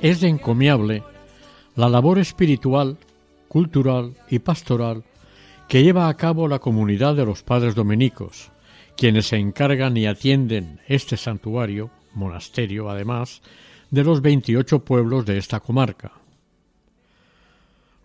Es 0.00 0.22
encomiable 0.22 1.02
la 1.74 1.88
labor 1.88 2.20
espiritual, 2.20 2.98
cultural 3.48 4.14
y 4.30 4.38
pastoral 4.38 5.02
que 5.68 5.82
lleva 5.82 6.08
a 6.08 6.16
cabo 6.16 6.46
la 6.46 6.60
comunidad 6.60 7.16
de 7.16 7.26
los 7.26 7.42
padres 7.42 7.74
dominicos, 7.74 8.52
quienes 8.96 9.26
se 9.26 9.36
encargan 9.38 9.96
y 9.96 10.06
atienden 10.06 10.80
este 10.86 11.16
santuario, 11.16 11.90
monasterio 12.14 12.88
además, 12.88 13.42
de 13.90 14.04
los 14.04 14.22
28 14.22 14.84
pueblos 14.84 15.26
de 15.26 15.36
esta 15.36 15.58
comarca. 15.58 16.12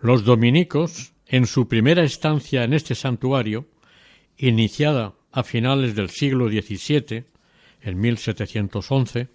Los 0.02 0.26
dominicos, 0.26 1.14
en 1.28 1.46
su 1.46 1.68
primera 1.68 2.04
estancia 2.04 2.64
en 2.64 2.74
este 2.74 2.96
santuario, 2.96 3.68
iniciada 4.38 5.14
a 5.32 5.44
finales 5.44 5.96
del 5.96 6.10
siglo 6.10 6.50
XVII, 6.50 7.26
en 7.82 8.00
1711, 8.00 9.30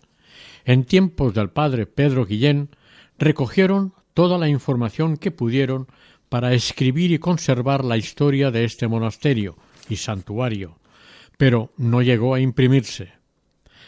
en 0.68 0.84
tiempos 0.84 1.32
del 1.32 1.48
padre 1.48 1.86
Pedro 1.86 2.26
Guillén, 2.26 2.68
recogieron 3.18 3.94
toda 4.12 4.36
la 4.36 4.50
información 4.50 5.16
que 5.16 5.30
pudieron 5.30 5.88
para 6.28 6.52
escribir 6.52 7.10
y 7.10 7.18
conservar 7.18 7.86
la 7.86 7.96
historia 7.96 8.50
de 8.50 8.64
este 8.64 8.86
monasterio 8.86 9.56
y 9.88 9.96
santuario, 9.96 10.78
pero 11.38 11.72
no 11.78 12.02
llegó 12.02 12.34
a 12.34 12.40
imprimirse. 12.40 13.12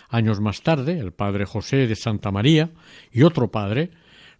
Años 0.08 0.40
más 0.40 0.62
tarde, 0.62 0.98
el 0.98 1.12
padre 1.12 1.44
José 1.44 1.86
de 1.86 1.96
Santa 1.96 2.30
María 2.30 2.70
y 3.12 3.24
otro 3.24 3.50
padre 3.50 3.90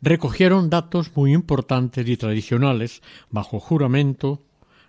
recogieron 0.00 0.70
datos 0.70 1.14
muy 1.14 1.34
importantes 1.34 2.08
y 2.08 2.16
tradicionales 2.16 3.02
bajo 3.28 3.60
juramento 3.60 4.40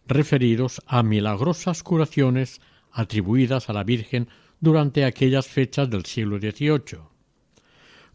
referidos 0.07 0.81
a 0.87 1.03
milagrosas 1.03 1.83
curaciones 1.83 2.61
atribuidas 2.93 3.69
a 3.69 3.73
la 3.73 3.83
Virgen 3.83 4.29
durante 4.61 5.03
aquellas 5.03 5.47
fechas 5.47 5.89
del 5.89 6.05
siglo 6.05 6.39
XVIII. 6.39 7.10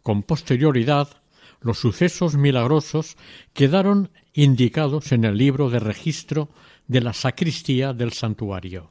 Con 0.07 0.23
posterioridad, 0.23 1.09
los 1.59 1.79
sucesos 1.79 2.37
milagrosos 2.37 3.17
quedaron 3.51 4.09
indicados 4.31 5.11
en 5.11 5.25
el 5.25 5.37
libro 5.37 5.69
de 5.69 5.79
registro 5.79 6.47
de 6.87 7.01
la 7.01 7.11
sacristía 7.11 7.91
del 7.91 8.13
santuario. 8.13 8.89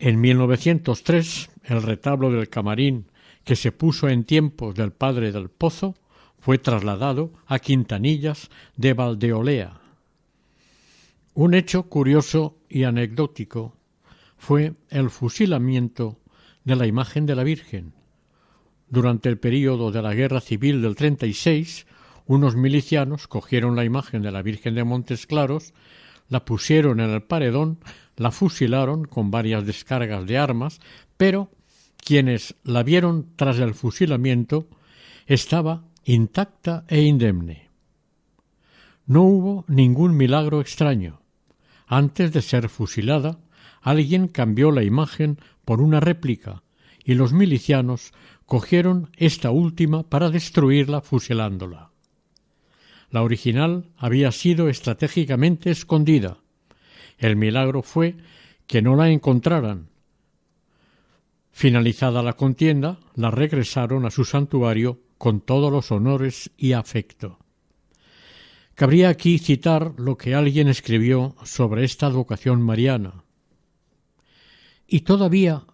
En 0.00 0.20
1903, 0.20 1.48
el 1.62 1.80
retablo 1.80 2.32
del 2.32 2.48
camarín 2.48 3.06
que 3.44 3.54
se 3.54 3.70
puso 3.70 4.08
en 4.08 4.24
tiempos 4.24 4.74
del 4.74 4.90
padre 4.90 5.30
del 5.30 5.48
Pozo 5.48 5.94
fue 6.40 6.58
trasladado 6.58 7.32
a 7.46 7.60
Quintanillas 7.60 8.50
de 8.76 8.94
Valdeolea. 8.94 9.80
Un 11.34 11.54
hecho 11.54 11.84
curioso 11.84 12.56
y 12.68 12.82
anecdótico 12.82 13.76
fue 14.36 14.74
el 14.90 15.08
fusilamiento 15.08 16.18
de 16.64 16.74
la 16.74 16.88
imagen 16.88 17.26
de 17.26 17.36
la 17.36 17.44
Virgen. 17.44 18.01
Durante 18.92 19.30
el 19.30 19.38
período 19.38 19.90
de 19.90 20.02
la 20.02 20.12
Guerra 20.12 20.42
Civil 20.42 20.82
del 20.82 20.96
36, 20.96 21.86
unos 22.26 22.56
milicianos 22.56 23.26
cogieron 23.26 23.74
la 23.74 23.86
imagen 23.86 24.20
de 24.20 24.30
la 24.30 24.42
Virgen 24.42 24.74
de 24.74 24.84
Montes 24.84 25.26
Claros, 25.26 25.72
la 26.28 26.44
pusieron 26.44 27.00
en 27.00 27.08
el 27.08 27.22
paredón, 27.22 27.78
la 28.16 28.30
fusilaron 28.30 29.06
con 29.06 29.30
varias 29.30 29.64
descargas 29.64 30.26
de 30.26 30.36
armas, 30.36 30.78
pero 31.16 31.50
quienes 31.96 32.54
la 32.64 32.82
vieron 32.82 33.28
tras 33.34 33.60
el 33.60 33.72
fusilamiento 33.72 34.68
estaba 35.24 35.84
intacta 36.04 36.84
e 36.86 37.00
indemne. 37.00 37.70
No 39.06 39.22
hubo 39.22 39.64
ningún 39.68 40.18
milagro 40.18 40.60
extraño. 40.60 41.22
Antes 41.86 42.30
de 42.34 42.42
ser 42.42 42.68
fusilada, 42.68 43.38
alguien 43.80 44.28
cambió 44.28 44.70
la 44.70 44.82
imagen 44.82 45.38
por 45.64 45.80
una 45.80 45.98
réplica 45.98 46.62
y 47.04 47.14
los 47.14 47.32
milicianos 47.32 48.12
cogieron 48.52 49.08
esta 49.16 49.50
última 49.50 50.02
para 50.02 50.28
destruirla 50.28 51.00
fusilándola. 51.00 51.90
La 53.08 53.22
original 53.22 53.88
había 53.96 54.30
sido 54.30 54.68
estratégicamente 54.68 55.70
escondida. 55.70 56.36
El 57.16 57.36
milagro 57.36 57.82
fue 57.82 58.18
que 58.66 58.82
no 58.82 58.94
la 58.94 59.08
encontraran. 59.08 59.88
Finalizada 61.50 62.22
la 62.22 62.34
contienda, 62.34 63.00
la 63.14 63.30
regresaron 63.30 64.04
a 64.04 64.10
su 64.10 64.26
santuario 64.26 65.00
con 65.16 65.40
todos 65.40 65.72
los 65.72 65.90
honores 65.90 66.50
y 66.58 66.72
afecto. 66.72 67.38
Cabría 68.74 69.08
aquí 69.08 69.38
citar 69.38 69.94
lo 69.96 70.18
que 70.18 70.34
alguien 70.34 70.68
escribió 70.68 71.36
sobre 71.42 71.84
esta 71.84 72.04
advocación 72.04 72.60
mariana. 72.60 73.24
Y 74.86 75.00
todavía 75.00 75.64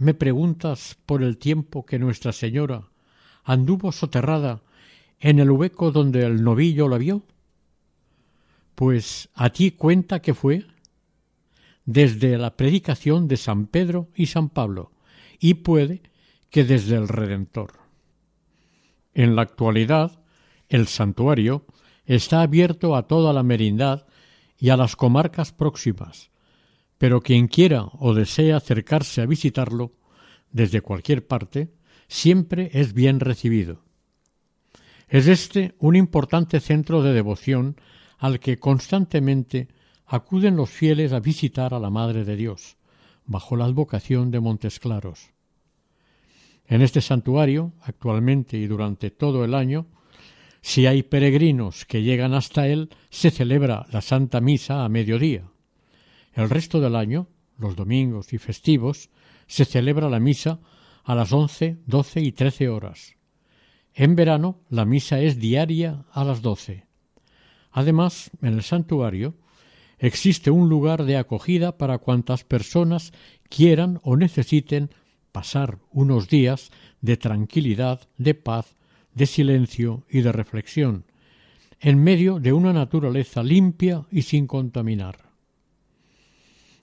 me 0.00 0.14
preguntas 0.14 0.96
por 1.04 1.22
el 1.22 1.36
tiempo 1.36 1.84
que 1.84 1.98
Nuestra 1.98 2.32
Señora 2.32 2.88
anduvo 3.44 3.92
soterrada 3.92 4.62
en 5.20 5.38
el 5.38 5.50
hueco 5.50 5.90
donde 5.90 6.24
el 6.24 6.42
novillo 6.42 6.88
la 6.88 6.96
vio. 6.96 7.22
Pues 8.74 9.28
a 9.34 9.50
ti 9.50 9.72
cuenta 9.72 10.22
que 10.22 10.32
fue 10.32 10.64
desde 11.84 12.38
la 12.38 12.56
predicación 12.56 13.28
de 13.28 13.36
San 13.36 13.66
Pedro 13.66 14.08
y 14.14 14.26
San 14.26 14.48
Pablo, 14.48 14.90
y 15.38 15.54
puede 15.54 16.00
que 16.48 16.64
desde 16.64 16.96
el 16.96 17.06
Redentor. 17.06 17.74
En 19.12 19.36
la 19.36 19.42
actualidad, 19.42 20.22
el 20.70 20.86
santuario 20.86 21.66
está 22.06 22.40
abierto 22.40 22.96
a 22.96 23.06
toda 23.06 23.34
la 23.34 23.42
merindad 23.42 24.06
y 24.58 24.70
a 24.70 24.78
las 24.78 24.96
comarcas 24.96 25.52
próximas, 25.52 26.30
pero 27.00 27.22
quien 27.22 27.48
quiera 27.48 27.84
o 27.98 28.12
desea 28.12 28.58
acercarse 28.58 29.22
a 29.22 29.26
visitarlo 29.26 29.94
desde 30.52 30.82
cualquier 30.82 31.26
parte, 31.26 31.72
siempre 32.08 32.68
es 32.74 32.92
bien 32.92 33.20
recibido. 33.20 33.80
Es 35.08 35.26
este 35.26 35.74
un 35.78 35.96
importante 35.96 36.60
centro 36.60 37.02
de 37.02 37.14
devoción 37.14 37.80
al 38.18 38.38
que 38.38 38.58
constantemente 38.58 39.68
acuden 40.04 40.56
los 40.56 40.68
fieles 40.68 41.14
a 41.14 41.20
visitar 41.20 41.72
a 41.72 41.78
la 41.78 41.88
Madre 41.88 42.26
de 42.26 42.36
Dios, 42.36 42.76
bajo 43.24 43.56
la 43.56 43.64
advocación 43.64 44.30
de 44.30 44.40
Montes 44.40 44.78
Claros. 44.78 45.30
En 46.66 46.82
este 46.82 47.00
santuario, 47.00 47.72
actualmente 47.80 48.58
y 48.58 48.66
durante 48.66 49.10
todo 49.10 49.42
el 49.46 49.54
año, 49.54 49.86
si 50.60 50.84
hay 50.84 51.02
peregrinos 51.02 51.86
que 51.86 52.02
llegan 52.02 52.34
hasta 52.34 52.68
él, 52.68 52.90
se 53.08 53.30
celebra 53.30 53.86
la 53.90 54.02
Santa 54.02 54.42
Misa 54.42 54.84
a 54.84 54.90
mediodía. 54.90 55.49
El 56.40 56.48
resto 56.48 56.80
del 56.80 56.96
año, 56.96 57.28
los 57.58 57.76
domingos 57.76 58.32
y 58.32 58.38
festivos, 58.38 59.10
se 59.46 59.66
celebra 59.66 60.08
la 60.08 60.20
misa 60.20 60.58
a 61.04 61.14
las 61.14 61.34
once, 61.34 61.76
doce 61.84 62.22
y 62.22 62.32
trece 62.32 62.70
horas. 62.70 63.14
En 63.92 64.16
verano 64.16 64.62
la 64.70 64.86
misa 64.86 65.20
es 65.20 65.38
diaria 65.38 66.06
a 66.10 66.24
las 66.24 66.40
doce. 66.40 66.86
Además, 67.70 68.30
en 68.40 68.54
el 68.54 68.62
santuario, 68.62 69.34
existe 69.98 70.50
un 70.50 70.70
lugar 70.70 71.04
de 71.04 71.18
acogida 71.18 71.76
para 71.76 71.98
cuantas 71.98 72.42
personas 72.42 73.12
quieran 73.50 74.00
o 74.02 74.16
necesiten 74.16 74.88
pasar 75.32 75.78
unos 75.90 76.30
días 76.30 76.70
de 77.02 77.18
tranquilidad, 77.18 78.08
de 78.16 78.32
paz, 78.32 78.76
de 79.12 79.26
silencio 79.26 80.06
y 80.08 80.22
de 80.22 80.32
reflexión, 80.32 81.04
en 81.80 82.02
medio 82.02 82.40
de 82.40 82.54
una 82.54 82.72
naturaleza 82.72 83.42
limpia 83.42 84.06
y 84.10 84.22
sin 84.22 84.46
contaminar. 84.46 85.29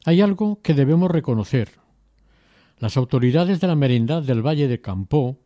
Hay 0.08 0.22
algo 0.22 0.62
que 0.62 0.74
debemos 0.74 1.12
reconocer. 1.12 1.70
Las 2.80 2.95
autoridades 2.95 3.60
de 3.60 3.68
la 3.68 3.76
merindad 3.76 4.24
del 4.24 4.41
Valle 4.41 4.70
de 4.70 4.80
Campó, 4.80 5.38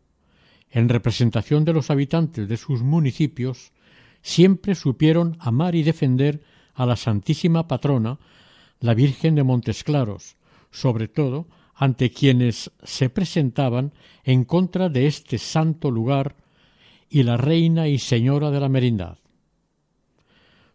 en 0.70 0.88
representación 0.88 1.64
de 1.64 1.72
los 1.72 1.90
habitantes 1.90 2.48
de 2.48 2.56
sus 2.56 2.80
municipios, 2.84 3.72
siempre 4.22 4.76
supieron 4.76 5.36
amar 5.40 5.74
y 5.74 5.82
defender 5.82 6.44
a 6.74 6.86
la 6.86 6.94
Santísima 6.94 7.66
Patrona, 7.66 8.20
la 8.78 8.94
Virgen 8.94 9.34
de 9.34 9.42
Montes 9.42 9.82
Claros, 9.82 10.36
sobre 10.70 11.08
todo 11.08 11.48
ante 11.74 12.12
quienes 12.12 12.70
se 12.84 13.10
presentaban 13.10 13.92
en 14.22 14.44
contra 14.44 14.88
de 14.88 15.08
este 15.08 15.38
santo 15.38 15.90
lugar 15.90 16.36
y 17.10 17.24
la 17.24 17.36
reina 17.36 17.88
y 17.88 17.98
señora 17.98 18.52
de 18.52 18.60
la 18.60 18.68
merindad. 18.68 19.18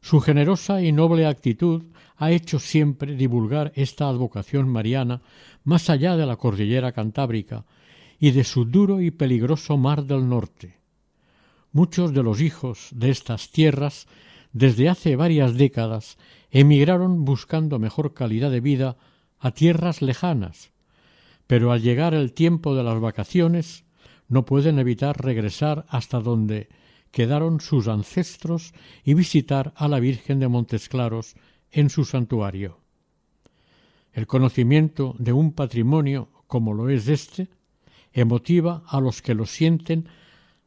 Su 0.02 0.20
generosa 0.20 0.82
y 0.82 0.92
noble 0.92 1.26
actitud 1.26 1.84
ha 2.18 2.32
hecho 2.32 2.60
siempre 2.60 3.16
divulgar 3.16 3.72
esta 3.76 4.10
advocación 4.10 4.68
mariana 4.68 5.22
más 5.64 5.90
allá 5.90 6.18
de 6.18 6.26
la 6.26 6.36
cordillera 6.36 6.92
cantábrica 6.92 7.66
y 8.20 8.32
de 8.32 8.44
su 8.44 8.66
duro 8.66 9.02
y 9.02 9.12
peligroso 9.12 9.78
mar 9.78 10.04
del 10.04 10.28
norte. 10.28 10.80
Muchos 11.72 12.14
de 12.14 12.24
los 12.24 12.42
hijos 12.42 12.90
de 12.92 13.12
estas 13.12 13.52
tierras 13.52 14.08
desde 14.52 14.90
hace 14.90 15.16
varias 15.16 15.56
décadas 15.56 16.18
emigraron 16.50 17.26
buscando 17.26 17.78
mejor 17.78 18.14
calidad 18.14 18.50
de 18.50 18.62
vida 18.62 18.98
a 19.40 19.52
tierras 19.52 20.02
lejanas, 20.02 20.72
pero 21.46 21.72
al 21.72 21.82
llegar 21.82 22.16
el 22.16 22.34
tiempo 22.34 22.76
de 22.76 22.84
las 22.84 23.00
vacaciones 23.00 23.86
no 24.28 24.46
pueden 24.46 24.80
evitar 24.80 25.24
regresar 25.24 25.86
hasta 25.90 26.20
donde 26.20 26.70
quedaron 27.12 27.62
sus 27.62 27.88
ancestros 27.88 28.74
y 29.04 29.14
visitar 29.14 29.74
a 29.76 29.88
la 29.88 30.00
Virgen 30.00 30.40
de 30.40 30.48
Montes 30.48 30.90
Claros 30.90 31.36
en 31.72 31.90
su 31.90 32.06
santuario. 32.06 32.80
El 34.14 34.28
conocimiento 34.28 35.16
de 35.20 35.34
un 35.34 35.54
patrimonio 35.54 36.30
como 36.48 36.74
lo 36.74 36.90
es 36.90 37.08
este 37.08 37.50
emotiva 38.14 38.84
a 38.88 39.00
los 39.00 39.22
que 39.22 39.36
lo 39.36 39.46
sienten 39.46 40.08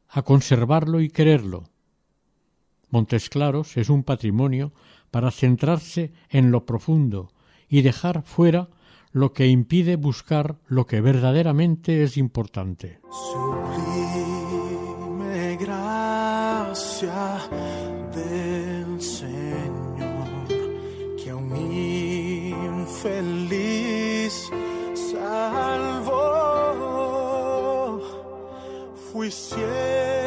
a 0.08 0.22
conservarlo 0.22 1.00
y 1.00 1.08
quererlo. 1.08 1.64
Montes 2.90 3.28
Claros 3.28 3.76
es 3.76 3.88
un 3.88 4.04
patrimonio 4.04 4.72
para 5.10 5.30
centrarse 5.30 6.12
en 6.28 6.50
lo 6.50 6.66
profundo 6.66 7.32
y 7.68 7.82
dejar 7.82 8.22
fuera 8.22 8.68
lo 9.12 9.32
que 9.32 9.48
impide 9.48 9.96
buscar 9.96 10.56
lo 10.66 10.86
que 10.86 11.00
verdaderamente 11.00 12.02
es 12.02 12.16
importante. 12.16 13.00
Sublime 13.10 14.36
gracia 15.56 17.40
infeliz 23.00 24.50
salvó. 24.94 26.10
Fui 29.10 29.30
ciego 29.30 30.19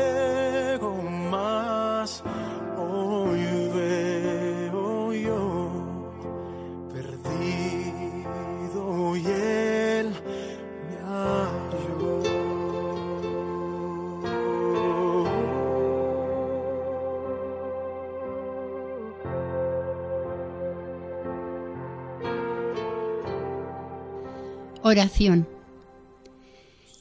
Oración. 24.94 25.48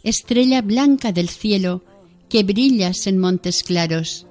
Estrella 0.03 0.63
blanca 0.63 1.13
del 1.13 1.29
cielo, 1.29 1.85
que 2.31 2.43
brillas 2.43 3.07
en 3.07 3.19
montes 3.19 3.63
claros, 3.63 4.27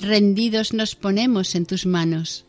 rendidos 0.00 0.72
nos 0.72 0.96
ponemos 0.96 1.54
en 1.54 1.64
tus 1.64 1.86
manos. 1.86 2.44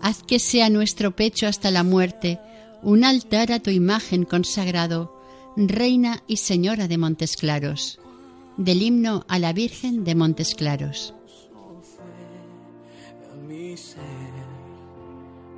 Haz 0.00 0.22
que 0.22 0.38
sea 0.38 0.70
nuestro 0.70 1.16
pecho 1.16 1.48
hasta 1.48 1.72
la 1.72 1.82
muerte 1.82 2.38
un 2.80 3.02
altar 3.02 3.50
a 3.50 3.58
tu 3.58 3.70
imagen 3.70 4.24
consagrado, 4.24 5.12
Reina 5.56 6.22
y 6.28 6.36
Señora 6.36 6.86
de 6.86 6.98
Montes 6.98 7.36
Claros. 7.36 7.98
Del 8.56 8.82
himno 8.82 9.24
a 9.26 9.40
la 9.40 9.52
Virgen 9.52 10.04
de 10.04 10.14
Montes 10.14 10.54
Claros. 10.54 11.12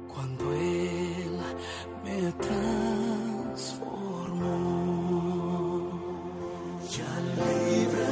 cuando 0.08 0.52
Él 0.54 1.38
me. 2.02 2.97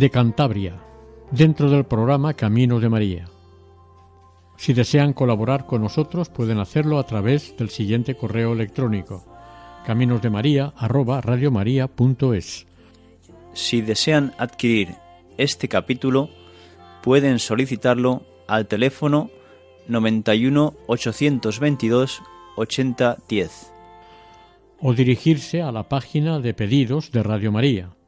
de 0.00 0.08
Cantabria, 0.08 0.80
dentro 1.30 1.68
del 1.68 1.84
programa 1.84 2.32
Camino 2.32 2.80
de 2.80 2.88
María. 2.88 3.28
Si 4.56 4.72
desean 4.72 5.12
colaborar 5.12 5.66
con 5.66 5.82
nosotros 5.82 6.30
pueden 6.30 6.58
hacerlo 6.58 6.98
a 6.98 7.04
través 7.04 7.54
del 7.58 7.68
siguiente 7.68 8.14
correo 8.14 8.54
electrónico 8.54 9.26
caminosdemaria@radiomaria.es. 9.84 12.66
Si 13.52 13.82
desean 13.82 14.32
adquirir 14.38 14.94
este 15.36 15.68
capítulo, 15.68 16.30
pueden 17.02 17.38
solicitarlo 17.38 18.22
al 18.48 18.68
teléfono 18.68 19.28
91 19.86 20.76
822 20.86 22.22
8010. 22.56 23.74
o 24.80 24.94
dirigirse 24.94 25.60
a 25.60 25.70
la 25.70 25.90
página 25.90 26.38
de 26.38 26.54
pedidos 26.54 27.12
de 27.12 27.22
Radio 27.22 27.52
María. 27.52 27.99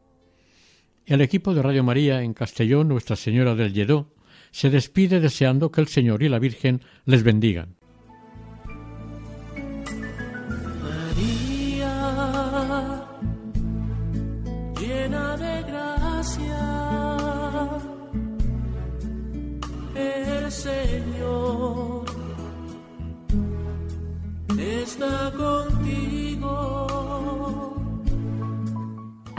El 1.04 1.20
equipo 1.20 1.52
de 1.52 1.62
Radio 1.62 1.82
María 1.82 2.22
en 2.22 2.32
Castellón, 2.32 2.86
Nuestra 2.88 3.16
Señora 3.16 3.56
del 3.56 3.72
Lledó, 3.72 4.14
se 4.52 4.70
despide 4.70 5.18
deseando 5.18 5.72
que 5.72 5.80
el 5.80 5.88
Señor 5.88 6.22
y 6.22 6.28
la 6.28 6.38
Virgen 6.38 6.80
les 7.06 7.24
bendigan. 7.24 7.74
María, 10.80 11.88
llena 14.80 15.36
de 15.36 15.62
gracia, 15.62 17.16
el 19.96 20.52
Señor 20.52 22.04
está 24.56 25.32
contigo. 25.36 25.61